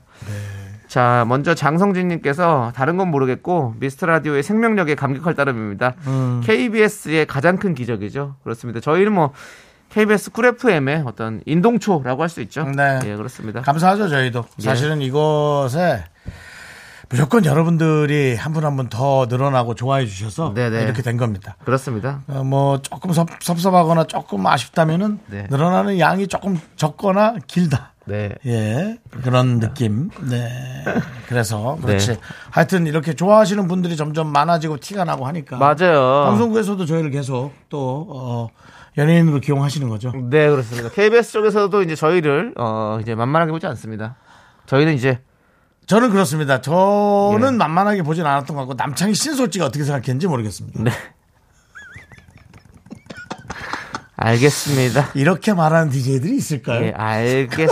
[0.87, 5.95] 자, 먼저 장성진님께서 다른 건 모르겠고 미스터 라디오의 생명력에 감격할 따름입니다.
[6.45, 8.35] KBS의 가장 큰 기적이죠.
[8.43, 8.79] 그렇습니다.
[8.79, 9.33] 저희는 뭐
[9.89, 12.63] KBS 쿨 FM의 어떤 인동초라고 할 수 있죠.
[12.63, 12.99] 네.
[13.03, 13.59] 예, 그렇습니다.
[13.61, 14.45] 감사하죠, 저희도.
[14.59, 14.63] 예.
[14.63, 16.05] 사실은 이곳에
[17.09, 20.83] 무조건 여러분들이 한 분 한 분 더 늘어나고 좋아해 주셔서 네네.
[20.83, 21.55] 이렇게 된 겁니다.
[21.65, 22.21] 그렇습니다.
[22.27, 25.47] 어, 뭐 조금 섭, 섭섭하거나 조금 아쉽다면은 네.
[25.49, 27.93] 늘어나는 양이 조금 적거나 길다.
[28.05, 28.29] 네.
[28.45, 30.09] 예, 그런 느낌.
[30.29, 30.49] 네.
[31.27, 32.07] 그래서, 그렇지.
[32.11, 32.17] 네.
[32.51, 35.57] 하여튼 이렇게 좋아하시는 분들이 점점 많아지고 티가 나고 하니까.
[35.57, 36.23] 맞아요.
[36.29, 38.47] 방송국에서도 저희를 계속 또, 어,
[38.97, 40.11] 연예인으로 기용하시는 거죠.
[40.29, 40.89] 네, 그렇습니다.
[40.89, 44.15] KBS 쪽에서도 이제 저희를 어 이제 만만하게 보지 않습니다.
[44.65, 45.19] 저희는 이제
[45.87, 46.61] 저는 그렇습니다.
[46.61, 47.57] 저는 예.
[47.57, 50.83] 만만하게 보진 않았던 것 같고, 남창희 솔직히 어떻게 생각했는지 모르겠습니다.
[50.83, 50.91] 네.
[54.17, 55.11] 알겠습니다.
[55.13, 56.85] 이렇게 말하는 DJ들이 있을까요?
[56.85, 57.69] 예, 알겠습니다.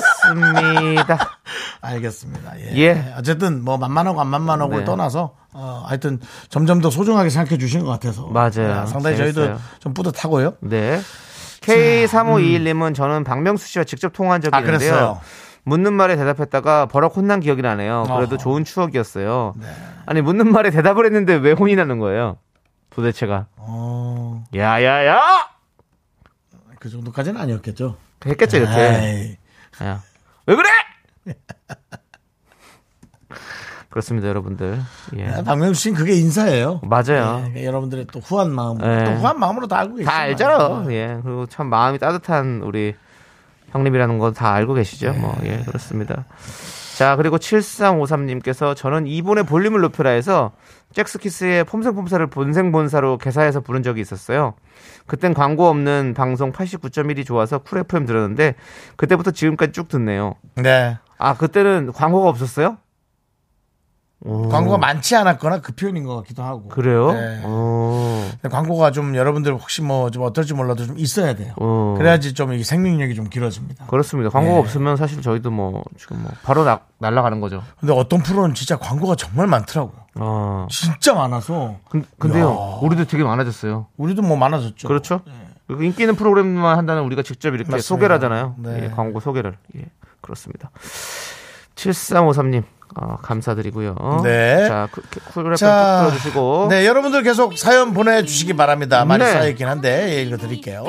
[1.81, 2.59] 알겠습니다.
[2.59, 2.77] 예.
[2.77, 3.13] 예.
[3.17, 4.85] 어쨌든 뭐 만만하고 안 만만하고를 네.
[4.85, 8.83] 떠나서 어, 하여튼 점점 더 소중하게 생각해 주시는 것 같아서 맞아요.
[8.83, 9.61] 예, 상당히 저희도 재밌어요.
[9.79, 10.53] 좀 뿌듯하고요.
[10.61, 11.01] 네.
[11.61, 14.89] K3521님은 저는 박명수 씨와 직접 통화한 적이 아, 있는데요.
[14.89, 15.21] 그랬어요.
[15.65, 18.03] 묻는 말에 대답했다가 버럭 혼난 기억이 나네요.
[18.03, 18.37] 그래도 어허.
[18.37, 19.55] 좋은 추억이었어요.
[20.05, 22.37] 아니 묻는 말에 대답을 했는데 왜 혼이 나는 거예요?
[22.91, 23.47] 도대체가.
[23.57, 25.19] 어, 야야야!
[26.79, 27.97] 그 정도까지는 아니었겠죠.
[28.25, 29.37] 했겠죠 이렇게.
[29.83, 30.01] 야.
[30.45, 30.69] 왜 그래?
[33.89, 34.79] 그렇습니다, 여러분들.
[35.17, 35.27] 예.
[35.29, 36.81] 아, 박명수 씨는 그게 인사예요.
[36.83, 37.37] 맞아요.
[37.37, 39.05] 예, 그러니까 여러분들의 또 후한 마음, 네.
[39.05, 40.11] 또 후한 마음으로 다 알고 계시죠.
[40.11, 40.85] 다 알잖아.
[40.89, 41.19] 예.
[41.23, 42.93] 그리고 참 마음이 따뜻한 우리
[43.75, 45.13] 형님이라는 건 다 알고 계시죠.
[45.13, 46.25] 뭐, 예, 그렇습니다.
[46.97, 50.51] 자, 그리고 7353님께서 저는 이분의 볼륨을 높여라 해서
[50.93, 54.53] 잭스키스의 폼생폼사를 본생본사로 개사해서 부른 적이 있었어요.
[55.05, 58.55] 그땐 광고 없는 방송 89.1이 좋아서 쿨 FM 들었는데
[58.95, 60.35] 그때부터 지금까지 쭉 듣네요.
[60.55, 60.97] 네.
[61.17, 62.77] 아, 그때는 광고가 없었어요?
[64.25, 64.49] 오.
[64.49, 66.67] 광고가 많지 않았거나 그 표현인 것 같기도 하고.
[66.67, 67.11] 그래요?
[67.13, 67.41] 네.
[67.43, 68.29] 어.
[68.49, 71.53] 광고가 좀 여러분들 혹시 뭐 좀 어떨지 몰라도 좀 있어야 돼요.
[71.57, 71.93] 어.
[71.97, 73.85] 그래야지 좀이 생명력이 좀 길어집니다.
[73.85, 74.29] 그렇습니다.
[74.29, 74.59] 광고가 네.
[74.61, 77.61] 없으면 사실 저희도 뭐 지금 뭐 바로 나, 날아가는 거죠.
[77.79, 79.95] 근데 어떤 프로는 진짜 광고가 정말 많더라고요.
[80.15, 80.67] 어.
[80.69, 83.87] 진짜 많아서 근, 근데요, 우리도 되게 많아졌어요.
[83.97, 84.87] 우리도 뭐 많아졌죠.
[84.87, 85.21] 그렇죠?
[85.67, 87.81] 그리고 인기 있는 프로그램만 한다는 우리가 직접 이렇게 맞습니다.
[87.81, 88.55] 소개를 하잖아요.
[88.59, 88.83] 네.
[88.85, 89.57] 예, 광고 소개를.
[89.77, 89.85] 예,
[90.21, 90.69] 그렇습니다.
[91.75, 92.63] 7353님,
[92.95, 94.21] 어, 감사드리고요.
[94.23, 94.67] 네.
[94.67, 94.87] 자,
[95.33, 96.67] 쿨랩 풀어주시고.
[96.69, 99.03] 네, 여러분들 계속 사연 보내주시기 바랍니다.
[99.03, 99.31] 많이 네.
[99.31, 100.83] 쌓여있긴 한데, 예, 읽어드릴게요.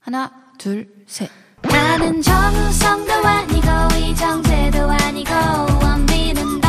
[0.00, 1.30] 하나, 둘, 셋.
[1.62, 3.68] 나는 정우성도 아니고,
[3.98, 5.32] 이정재도 아니고,
[5.82, 6.60] 원빈은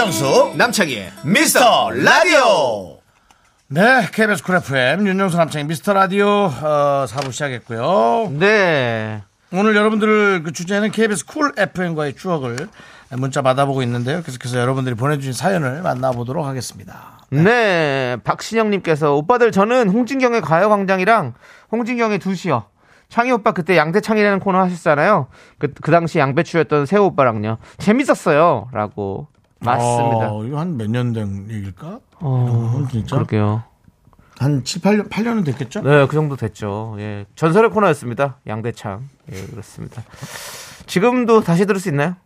[0.00, 3.00] 윤정수, 남창희의 미스터 라디오!
[3.68, 8.32] 네, KBS 쿨 FM, 윤정수 남창희 미스터 라디오, 어, 4부 시작했고요.
[8.38, 9.22] 네.
[9.52, 12.68] 오늘 여러분들 그 주제는 KBS 쿨 FM과의 추억을
[13.10, 14.22] 문자 받아보고 있는데요.
[14.22, 17.18] 계속해서 여러분들이 보내주신 사연을 만나보도록 하겠습니다.
[17.28, 18.16] 네.
[18.24, 21.34] 박신영님께서 오빠들 저는 홍진경의 가요광장이랑
[21.72, 22.64] 홍진경의 두시요.
[23.10, 25.26] 창희 오빠 그때 양대창이라는 코너 하셨잖아요.
[25.58, 27.58] 그, 그 당시 양배추였던 세호 오빠랑요.
[27.76, 28.70] 재밌었어요.
[28.72, 29.28] 라고.
[29.60, 30.32] 맞습니다.
[30.32, 32.00] 어, 이거 한 몇 년 된 얘기일까?
[32.20, 33.16] 어, 진짜?
[33.16, 33.62] 그러게요.
[34.38, 35.82] 한 7, 8년, 8년은 됐겠죠?
[35.82, 36.96] 네, 그 정도 됐죠.
[36.98, 37.26] 예.
[37.36, 38.36] 전설의 코너였습니다.
[38.46, 39.08] 양대창.
[39.32, 40.02] 예, 그렇습니다.
[40.86, 42.16] 지금도 다시 들을 수 있나요?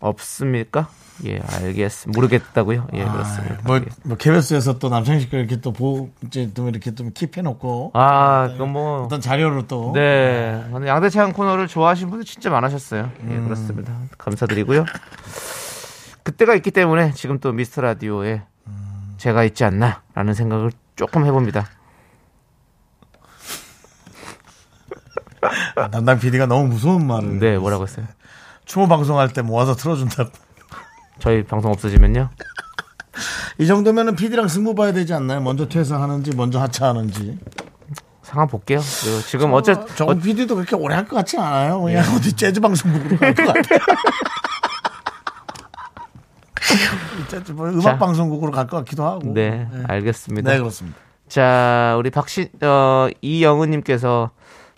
[0.00, 0.88] 없습니까?
[1.24, 2.16] 예, 알겠습니다.
[2.16, 2.86] 모르겠다고요?
[2.94, 3.58] 예, 그렇습니다.
[3.64, 3.84] 뭐, 예.
[4.04, 7.90] 뭐, KBS에서 또 남창희 씨가 이렇게 또 보, 이제 또 이렇게 좀 킵해놓고.
[7.94, 9.02] 아, 그건 뭐.
[9.02, 9.92] 어떤 자료로 또.
[9.94, 10.64] 네.
[10.86, 13.10] 양대창 코너를 좋아하시는 분들 진짜 많으셨어요.
[13.28, 13.44] 예, 음.
[13.44, 13.92] 그렇습니다.
[14.18, 14.84] 감사드리고요.
[16.24, 19.14] 그때가 있기 때문에 지금 또 미스터 라디오에 음.
[19.18, 21.68] 제가 있지 않나라는 생각을 조금 해봅니다.
[25.92, 27.38] 담당 PD가 너무 무서운 말을.
[27.38, 28.06] 네, 뭐라고 했어요?
[28.64, 30.30] 추모 방송할 때 모아서 틀어준다고.
[31.18, 32.30] 저희 방송 없어지면요?
[33.58, 35.40] 이 정도면은 PD랑 승부 봐야 되지 않나요?
[35.40, 37.38] 먼저 퇴사하는지, 먼저 하차하는지.
[38.22, 38.80] 상황 볼게요.
[39.02, 41.80] 그리고 지금 어째, 정은 PD도 그렇게 오래 할 것 같지 않아요?
[41.82, 43.78] 그냥 어디 재즈 방송국으로 갈 것 같아요.
[47.54, 47.98] 뭐 음악 자.
[47.98, 49.32] 방송국으로 갈 것 같기도 하고.
[49.32, 50.50] 네, 알겠습니다.
[50.52, 50.98] 네, 그렇습니다.
[51.28, 54.30] 자, 우리 박신, 어, 이영은 님께서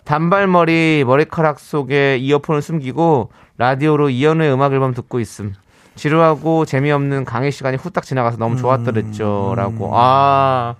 [0.05, 5.53] 단발머리 머리카락 속에 이어폰을 숨기고 라디오로 이현우의 음악 앨범 듣고 있음.
[5.95, 9.53] 지루하고 재미없는 강의 시간이 후딱 지나가서 너무 좋았더랬죠.
[9.57, 9.91] 라고.
[9.93, 10.75] 아.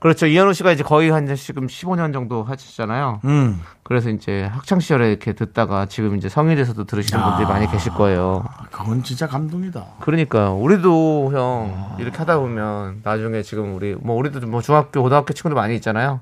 [0.00, 0.26] 그렇죠.
[0.26, 3.20] 이현우 씨가 이제 거의 한 지금 15년 정도 하시잖아요.
[3.24, 3.60] 음.
[3.82, 8.44] 그래서 이제 학창 시절에 이렇게 듣다가 지금 이제 성인이 돼서도 들으시는 분들이 많이 계실 거예요.
[8.70, 9.84] 그건 진짜 감동이다.
[10.00, 15.54] 그러니까 우리도 형 이렇게 하다 보면 나중에 지금 우리 뭐 우리도 뭐 중학교 고등학교 친구들
[15.54, 16.20] 많이 있잖아요.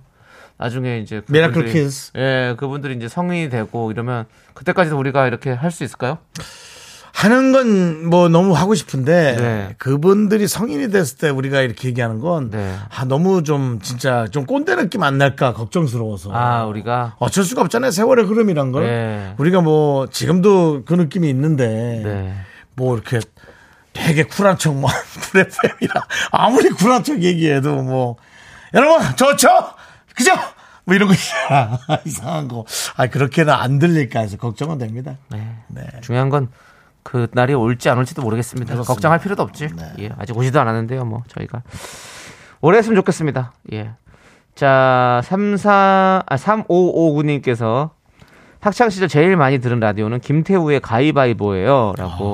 [0.57, 2.11] 나중에 이제 미라클 키즈.
[2.16, 4.24] 예, 그분들이 이제 성인이 되고 이러면
[4.55, 6.18] 그때까지도 우리가 이렇게 할 수 있을까요?
[7.19, 9.75] 하는 건 뭐 너무 하고 싶은데 네.
[9.77, 12.77] 그분들이 성인이 됐을 때 우리가 이렇게 얘기하는 건 네.
[12.95, 17.91] 아, 너무 좀 진짜 좀 꼰대 느낌 안 날까 걱정스러워서 아, 우리가 어쩔 수가 없잖아요
[17.91, 19.35] 세월의 흐름이란 걸 네.
[19.37, 21.66] 우리가 뭐 지금도 그 느낌이 있는데
[22.05, 22.35] 네.
[22.77, 23.19] 뭐 이렇게
[23.93, 24.89] 되게 쿨한 척뭐
[25.33, 28.16] 쿨FM이라 아무리 쿨한 척 얘기해도 뭐
[28.75, 29.49] 여러분 좋죠
[30.14, 30.31] 그죠
[30.85, 31.14] 뭐 이런 거
[32.07, 32.64] 이상한 거
[32.97, 35.57] 아 그렇게는 안 들릴까 해서 걱정은 됩니다 네.
[35.66, 35.83] 네.
[36.01, 36.49] 중요한 건
[37.09, 38.74] 그 날이 올지 안 올지도 모르겠습니다.
[38.74, 38.92] 그렇습니다.
[38.92, 39.68] 걱정할 필요도 없지.
[39.74, 39.92] 네.
[40.00, 41.06] 예, 아직 오지도 않았는데요.
[41.06, 41.62] 뭐 저희가
[42.61, 43.54] 오래 했으면 좋겠습니다.
[43.72, 43.92] 예.
[44.54, 47.90] 자, 34 아, 3559님께서
[48.61, 52.26] 학창 시절 제일 많이 들은 라디오는 김태우의 가위바위보예요라고.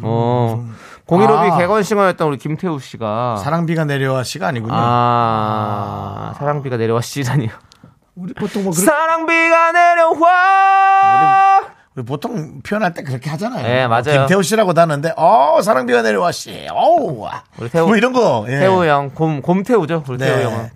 [0.00, 0.70] 어.
[1.04, 1.58] 공일오비 아.
[1.58, 7.50] 개건싱어였던 우리 김태우 씨가 사랑비가 내려와 씨가 아니군요 아, 사랑비가 내려와 씨다니요.
[8.14, 11.58] 우리 보통 뭐 그렇게 사랑비가 내려와.
[11.58, 13.62] 우리 보통 표현할 때 그렇게 하잖아요.
[13.62, 14.02] 네, 맞아요.
[14.26, 16.66] 김태우 씨라고 다는데, 어, 사랑 비가 내려와 씨.
[16.70, 17.44] 어우, 와.
[17.58, 18.44] 우리 태우- 뭐 이런 거.
[18.48, 18.58] 예.
[18.58, 20.02] 태우 형, 곰, 곰태우죠.
[20.08, 20.26] 우리 네.
[20.26, 20.70] 태우 형은.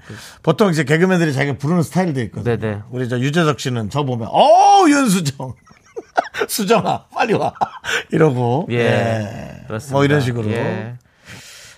[0.44, 2.56] 보통 이제 개그맨들이 자기가 부르는 스타일도 있거든요.
[2.56, 2.82] 네네.
[2.90, 5.54] 우리 저 유재석 씨는 저 보면, 어, 윤수정.
[6.46, 7.52] 수정아, 빨리 와.
[8.12, 8.68] 이러고.
[8.70, 8.76] 예.
[8.78, 9.64] 예.
[9.66, 9.94] 그렇습니다.
[9.96, 10.48] 뭐 이런 식으로.
[10.52, 10.94] 예.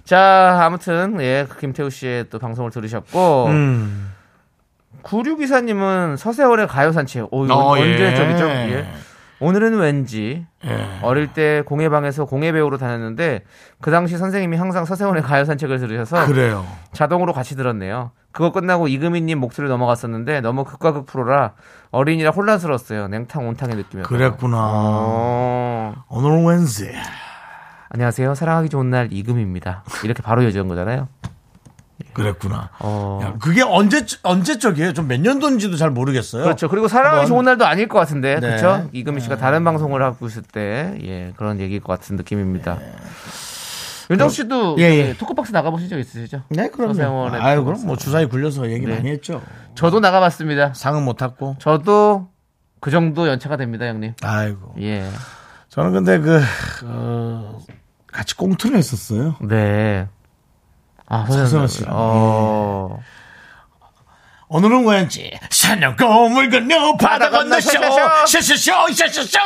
[0.05, 4.13] 자, 아무튼, 예, 그 김태우 씨의 또 방송을 들으셨고, 음.
[5.03, 7.29] 9624님은 서세월의 가요산책.
[7.33, 8.15] 오, 이거 어, 언제 예.
[8.15, 8.45] 저기죠?
[8.49, 8.87] 예.
[9.41, 10.87] 오늘은 왠지 예.
[11.03, 13.45] 어릴 때 공예방에서 공예 배우로 다녔는데
[13.81, 16.67] 그 당시 선생님이 항상 서세원의 가요 산책을 들으셔서 그래요.
[16.93, 18.13] 자동으로 같이 들었네요.
[18.33, 21.55] 그거 끝나고 이금희님 목소리 넘어갔었는데 너무 극과 극 프로라
[21.91, 23.09] 어린이라 혼란스러웠어요.
[23.09, 24.09] 냉탕 온탕의 느낌이었어요.
[24.17, 24.57] 그랬구나.
[24.61, 27.03] 어, 오늘은 wednesday.
[27.89, 28.35] 안녕하세요.
[28.35, 29.83] 사랑하기 좋은 날 이금입니다.
[30.05, 31.09] 이렇게 바로 이어지는 거잖아요.
[32.13, 32.71] 그랬구나.
[32.81, 33.21] 어.
[33.23, 34.93] 야, 그게 언제 언제 적이에요?
[34.93, 36.45] 좀 몇 년도인지도 잘 모르겠어요.
[36.45, 36.69] 그렇죠.
[36.69, 38.41] 그리고 사랑하기 좋은 날도 아닐 것 같은데, 네.
[38.41, 38.89] 그렇죠?
[38.93, 42.79] 이금희 씨가 다른 방송을 하고 있을 때, 예, 그런 얘기일 것 같은 느낌입니다.
[44.11, 45.13] 윤정 씨도 예, 예.
[45.13, 46.43] 그 토크박스 나가보신 적 있으시죠?
[46.49, 47.29] 네, 그럼요.
[47.35, 47.65] 아유.
[47.65, 48.97] 그럼 뭐 주사위 굴려서 얘기 네.
[48.97, 49.41] 많이 했죠.
[49.77, 50.75] 저도 나가봤습니다.
[50.75, 51.57] 상은 못 탔고.
[51.61, 52.29] 저도
[52.81, 54.15] 그 정도 연차가 됩니다, 형님.
[54.23, 54.75] 아이고.
[54.81, 55.09] 예.
[55.69, 56.41] 저는 근데 그
[56.85, 57.59] 어,
[58.13, 59.37] 같이 꽁트를 했었어요.
[59.43, 60.09] 네.
[61.11, 61.85] 아, 서세원 씨.
[61.89, 62.99] 어.
[64.49, 67.71] 오늘은 왠지 산역고물 건너 바다 건너 쇼
[68.27, 69.39] 쇼쇼쇼 쇼쇼쇼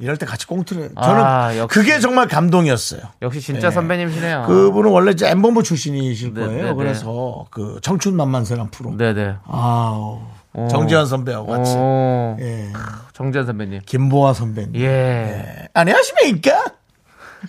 [0.00, 1.78] 이럴 때 같이 꽁트를 저는 아, 역시.
[1.78, 3.00] 그게 정말 감동이었어요.
[3.22, 4.44] 역시 진짜 선배님이시네요.
[4.48, 6.62] 그분은 원래 이제 엠본부 출신이실 네, 거예요.
[6.62, 6.74] 네, 네.
[6.74, 8.96] 그래서 그 청춘 만만세란 프로.
[8.96, 9.36] 네네.
[9.46, 10.20] 아우
[10.52, 10.68] 어.
[10.70, 11.72] 정지현 선배하고 같이.
[11.76, 12.36] 어.
[12.40, 12.72] 예.
[13.12, 13.80] 정재현 선배님.
[13.86, 14.80] 김보아 선배님.
[14.80, 14.84] 예.
[14.86, 15.68] 예.
[15.74, 16.64] 안녕하십니까?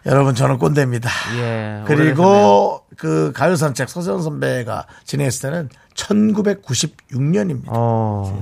[0.08, 1.10] 여러분 저는 꼰대입니다.
[1.36, 1.84] 예.
[1.84, 1.86] 오래되셨네요.
[1.86, 7.66] 그리고 그 가요 산책 서세원 선배가 진행했을 때는 1996년입니다.
[7.68, 8.42] 어.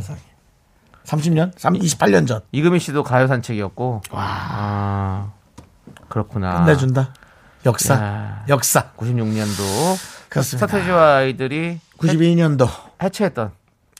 [1.05, 1.53] 30년?
[1.55, 2.41] 28년 전.
[2.51, 4.03] 이금희 씨도 가요 산책이었고.
[4.11, 5.31] 아.
[6.07, 6.65] 그렇구나.
[6.65, 7.13] 끝내준다.
[7.65, 7.95] 역사.
[7.95, 8.45] 야.
[8.47, 8.91] 역사.
[8.97, 9.97] 96년도
[10.29, 10.67] 그렇습니다.
[10.67, 12.69] 스타트지와 아이들이 92년도.
[13.01, 13.51] 해체했던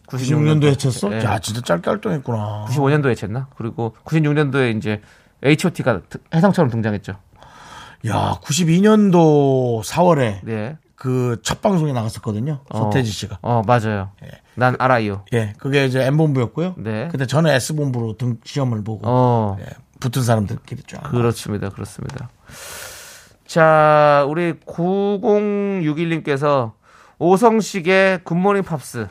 [0.07, 1.11] 96년도 해쳤어?
[1.13, 1.23] 예.
[1.23, 2.65] 야, 진짜 짧게 활동했구나.
[2.69, 3.47] 95년도 해체했나?
[3.57, 5.01] 그리고 96년도에 이제
[5.43, 6.01] H.O.T.가
[6.33, 7.13] 해성처럼 등장했죠.
[8.07, 10.77] 야, 92년도 4월에 네.
[10.95, 12.59] 그첫 방송에 나갔었거든요.
[12.71, 13.39] 서태지 씨가.
[13.41, 14.11] 어, 맞아요.
[14.55, 15.23] 난 알아요.
[15.33, 16.75] 예, 그게 이제 M본부였고요.
[16.77, 17.09] 네.
[17.11, 19.57] 근데 저는 S본부로 등 시험을 보고 어.
[19.59, 19.65] 예,
[19.99, 21.03] 붙은 사람들끼리 쫙.
[21.11, 21.69] 그렇습니다.
[21.69, 22.29] 그렇습니다.
[23.45, 26.71] 자, 우리 9061님께서
[27.19, 29.07] 오성식의 굿모닝 팝스.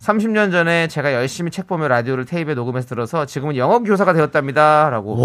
[0.00, 4.90] 30년 전에 제가 열심히 책 보며 라디오를 테이프에 녹음해서 들어서 지금은 영어 교사가 되었답니다.
[4.90, 5.16] 라고.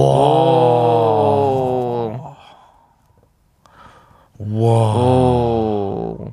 [4.39, 4.65] 오.
[4.65, 6.31] 와, 오.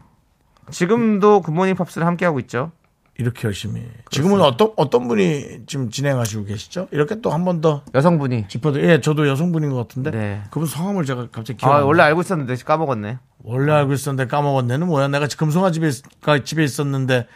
[0.71, 2.73] 지금도 굿모닝 팝스를 함께 하고 있죠.
[3.19, 3.87] 이렇게 열심히.
[4.11, 6.89] 지금은 어떤 어떤 분이 지금 진행하시고 계시죠?
[6.91, 8.49] 이렇게 또 한 번 더 여성분이.
[8.49, 8.79] 짚어드.
[8.79, 10.11] 예, 저도 여성분인 것 같은데.
[10.11, 10.43] 네.
[10.51, 11.71] 그분 성함을 제가 갑자기 기억.
[11.71, 12.03] 아, 안 원래.
[12.05, 13.19] 알고 있었는데 까먹었네.
[13.43, 15.09] 원래 알고 있었는데 까먹었네는 뭐야?
[15.09, 16.03] 내가 금송아지 집에 있-
[16.45, 17.27] 집에 있었는데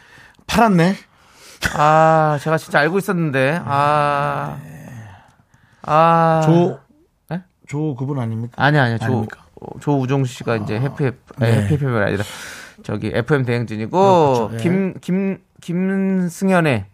[0.47, 0.95] 팔았네.
[1.77, 3.61] 아, 제가 진짜 알고 있었는데.
[3.63, 4.57] 아.
[5.83, 6.41] 아.
[6.45, 6.79] 조,
[7.29, 7.43] 네?
[7.67, 8.53] 조 그분 아닙니까?
[8.55, 8.97] 아니 아니요.
[8.97, 9.44] 조 아닙니까?
[9.65, 11.61] 어, 조우종 씨가 이제 해피 네.
[11.63, 12.23] 해피 FM이 아니라
[12.83, 14.51] 저기 FM 대행진이고 그렇죠.
[14.53, 14.57] 예.
[14.57, 16.85] 김김 김승현의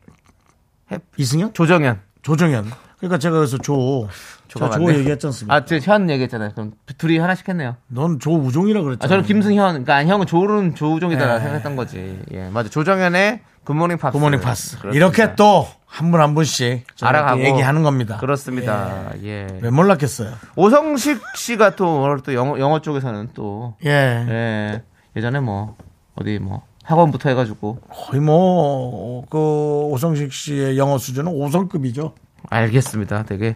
[1.18, 1.54] 이승현?
[1.54, 2.00] 조정현.
[2.22, 2.72] 조정현.
[2.98, 4.08] 그러니까 제가 그래서 조,
[4.48, 5.00] 조가 조 맞네.
[5.00, 5.56] 얘기했지 않습니까?
[5.56, 6.52] 아, 정현 얘기했잖아요.
[6.54, 7.76] 그럼 둘이 하나씩 했네요.
[7.88, 9.06] 넌 조우종이라 그랬잖아.
[9.06, 11.40] 아, 저는 김승현, 그러니까 형은 조는 조우종이다 네.
[11.40, 12.20] 생각했던 거지.
[12.32, 12.70] 예, 맞아.
[12.70, 14.18] 조정현의 굿모닝 팝스.
[14.18, 14.78] 굿모닝 팝스.
[14.80, 14.96] 그렇습니다.
[14.96, 18.18] 이렇게 또 한 분 한 분씩 알아가고 또 얘기하는 겁니다.
[18.18, 19.12] 그렇습니다.
[19.24, 19.46] 예.
[19.62, 20.32] 왜 몰랐겠어요?
[20.56, 23.90] 오성식 씨가 또 오늘 또 영어, 영어 쪽에서는 또 예.
[23.90, 24.84] 예.
[25.18, 25.76] 예전에 뭐
[26.16, 32.14] 어디 뭐 학원부터 해가지고 거의 뭐, 그, 오성식 씨의 영어 수준은 5성급이죠.
[32.50, 33.24] 알겠습니다.
[33.24, 33.56] 되게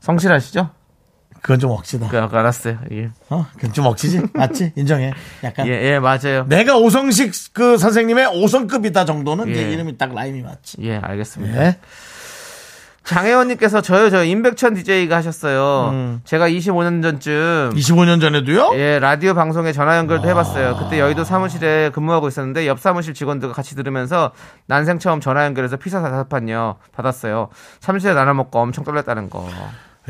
[0.00, 0.70] 성실하시죠?
[1.42, 2.08] 그건 좀 억지다.
[2.08, 2.78] 그 알았어요.
[2.92, 3.10] 예.
[3.30, 3.46] 어?
[3.54, 4.22] 그건 좀 억지지?
[4.32, 4.72] 맞지?
[4.76, 5.12] 인정해.
[5.44, 5.66] 약간.
[5.66, 6.44] 예, 예, 맞아요.
[6.48, 9.72] 내가 오성식 그 선생님의 5성급이다 정도는 예.
[9.72, 10.78] 이름이 딱 라임이 맞지.
[10.82, 11.64] 예, 알겠습니다.
[11.64, 11.78] 예.
[13.08, 15.90] 장혜원님께서 저요, 저 임백천 DJ가 하셨어요.
[15.92, 16.20] 음.
[16.24, 18.72] 제가 25년 전쯤 25년 전에도요?
[18.74, 20.28] 예, 라디오 방송에 전화 연결도 아.
[20.28, 20.76] 해봤어요.
[20.76, 24.32] 그때 여의도 사무실에 근무하고 있었는데 옆 사무실 직원들과 같이 들으면서
[24.66, 27.48] 난생 처음 전화 연결해서 피자 다섯 판요 받았어요.
[27.80, 29.48] 사무실에 나눠 먹고 엄청 떨렸다는 거.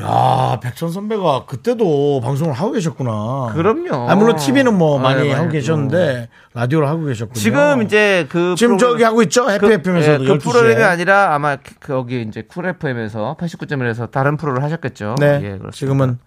[0.01, 3.51] 야, 백천 선배가 그때도 방송을 하고 계셨구나.
[3.53, 4.09] 그럼요.
[4.09, 7.35] 아, 물론 TV는 뭐 아, 많이 예, 하고 계셨는데 라디오를 하고 계셨군요.
[7.35, 9.51] 지금 이제 그 지금 프로그램- 저기 하고 있죠?
[9.51, 10.41] 해피 그, FM에서도 예, 그 12시에.
[10.43, 15.17] 프로그램이 아니라 아마 그- 거기 이제 쿨 FM에서 89.1에서 다른 프로를 하셨겠죠.
[15.19, 15.27] 네.
[15.37, 15.71] 예, 그렇습니다.
[15.73, 16.19] 지금은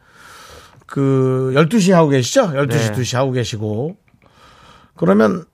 [0.86, 2.48] 그 12시 하고 계시죠?
[2.54, 2.92] 12시, 네.
[2.92, 3.96] 2시 하고 계시고.
[4.98, 5.46] 그러면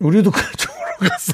[0.00, 1.32] 우리도 그쪽으로 가서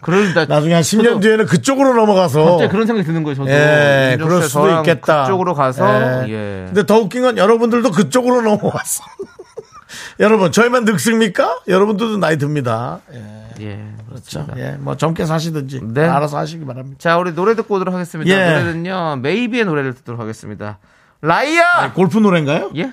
[0.00, 3.34] 그러다 나중에 한 10년 저도 뒤에는 그쪽으로 넘어가서 갑자기 그런 생각이 드는 거예요.
[3.36, 5.22] 저도 예, 그럴 씨, 수도 있겠다.
[5.22, 6.32] 그쪽으로 가서 예.
[6.32, 6.64] 예.
[6.66, 9.04] 근데 더 웃긴 건 여러분들도 그쪽으로 넘어와서
[10.20, 11.60] 여러분 저희만 늙습니까?
[11.68, 13.00] 여러분들도 나이 듭니다.
[13.12, 14.46] 예, 예, 그렇죠.
[14.56, 16.06] 예, 뭐 젊게 사시든지 네.
[16.06, 16.96] 알아서 하시기 바랍니다.
[16.98, 18.30] 자, 우리 노래 듣고 오도록 하겠습니다.
[18.30, 18.58] 예.
[18.60, 20.78] 노래는요, 메이비의 노래를 듣도록 하겠습니다.
[21.22, 21.92] 라이야!
[21.94, 22.70] 골프 노래인가요?
[22.76, 22.92] 예?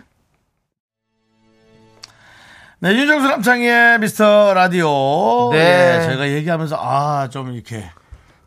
[2.83, 5.49] 네, 윤정수 남창희의 미스터 라디오.
[5.53, 5.99] 네.
[6.01, 7.85] 예, 제가 얘기하면서, 아, 좀 이렇게,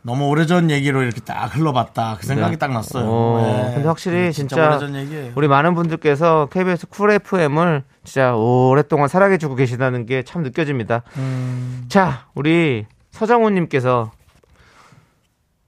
[0.02, 2.18] 너무 오래전 얘기로 이렇게 딱 흘러봤다.
[2.20, 2.58] 그 생각이 네.
[2.58, 3.06] 딱 났어요.
[3.08, 3.74] 어, 네.
[3.76, 5.32] 근데 확실히 진짜, 진짜 얘기예요.
[5.36, 11.02] 우리 많은 분들께서 KBS 쿨 FM을 진짜 오랫동안 사랑해주고 계시다는 게 참 느껴집니다.
[11.16, 11.86] 음.
[11.88, 14.12] 자, 우리 서정훈님께서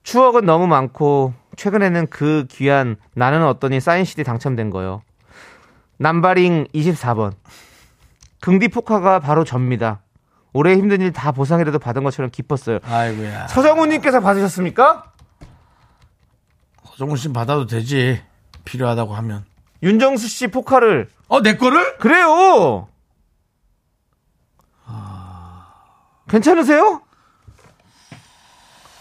[0.03, 5.01] 추억은 너무 많고 최근에는 그 귀한 나는 어떠니 사인 CD 당첨된 거요.
[5.97, 7.33] 남바링 24번.
[8.41, 10.01] 긍디 포카가 바로 접니다.
[10.53, 12.79] 올해 힘든 일 다 보상이라도 받은 것처럼 기뻤어요.
[12.83, 13.47] 아이고야.
[13.47, 15.11] 서정훈님께서 받으셨습니까?
[16.85, 18.21] 서정훈 씨 받아도 되지.
[18.65, 19.45] 필요하다고 하면.
[19.83, 21.97] 윤정수 씨 포카를 어, 내 거를?
[21.97, 22.87] 그래요.
[26.29, 27.01] 괜찮으세요?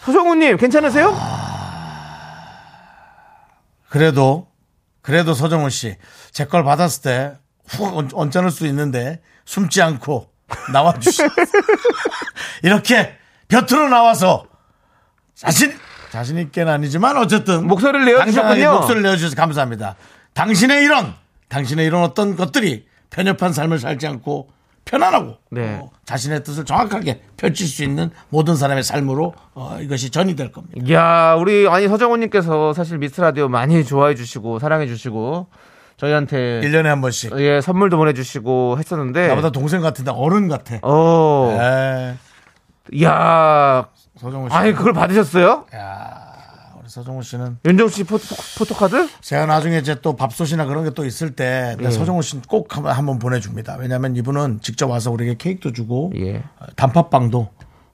[0.05, 1.15] 서정훈님 괜찮으세요?
[3.91, 4.49] 그래도,
[5.03, 5.97] 그래도 서정훈 씨.
[6.31, 10.31] 제 걸 받았을 때 훅 언짢을 수 있는데 숨지 않고
[10.73, 11.23] 나와주시
[12.63, 13.15] 이렇게
[13.49, 14.45] 곁으로 나와서
[15.35, 15.73] 자신,
[16.11, 18.73] 자신 있게는 아니지만 어쨌든 목소리를 내어주셨군요.
[18.73, 19.97] 목소리를 내어주셔서 감사합니다.
[20.35, 21.15] 당신의 이런,
[21.49, 24.51] 당신의 이런 어떤 것들이 편협한 삶을 살지 않고
[24.85, 25.79] 편안하고 네.
[25.81, 30.93] 어, 자신의 뜻을 정확하게 펼칠 수 있는 모든 사람의 삶으로 어, 이것이 전이 될 겁니다.
[30.93, 35.49] 야, 우리 아니 서정훈님께서 사실 미스 라디오 많이 좋아해 주시고 사랑해 주시고
[35.99, 37.33] 저희한테 1년에 한 번씩.
[37.39, 40.79] 예 선물도 보내주시고 했었는데 나보다 동생 같은데 어른 같아.
[40.83, 42.15] 어, 에
[43.05, 43.87] 야,
[44.19, 44.57] 서정훈 씨.
[44.57, 45.67] 아니 그걸 받으셨어요?
[46.81, 48.25] 우리 서정훈 씨는 윤정수 씨 포토,
[48.59, 49.09] 포토카드?
[49.21, 51.91] 제가 나중에 이제 또 밥솥이나 그런 게 또 있을 때 예.
[51.91, 53.77] 서정훈 씨는 꼭 한번, 한번 보내줍니다.
[53.79, 56.37] 왜냐하면 이분은 직접 와서 우리에게 케이크도 주고 예.
[56.37, 57.49] 어, 단팥빵도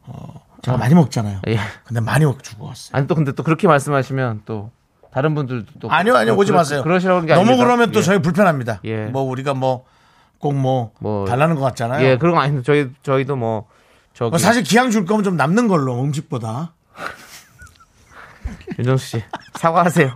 [0.07, 1.41] 어, 제가 많이 먹잖아요.
[1.49, 1.59] 예.
[1.85, 2.91] 근데 많이 먹 주고 왔어요.
[2.97, 4.71] 아니 또 근데 또 그렇게 말씀하시면 또
[5.15, 6.83] 다른 분들도 또 아니요, 아니요, 또 오지 그러- 마세요.
[6.83, 7.65] 그러시라는 게 너무 아닙니다.
[7.65, 8.03] 그러면 또 예.
[8.03, 8.81] 저희 불편합니다.
[8.85, 9.07] 예.
[9.07, 12.05] 뭐 우리가 뭐꼭뭐 뭐- 달라는 것 같잖아요.
[12.05, 13.69] 예, 그런 거 아닌데 저희 저희도 뭐
[14.13, 16.73] 저기 뭐 사실 기왕 줄 거면 좀 남는 걸로 음식보다.
[18.79, 20.15] 윤정수 씨 사과하세요.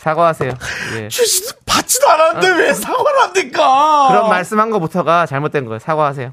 [0.00, 0.52] 사과하세요.
[0.98, 1.08] 예.
[1.08, 4.08] 주시 받지도 않았는데 왜 사과를 합니까?
[4.08, 5.78] 그런 말씀한 것부터가 잘못된 거예요.
[5.78, 6.32] 사과하세요.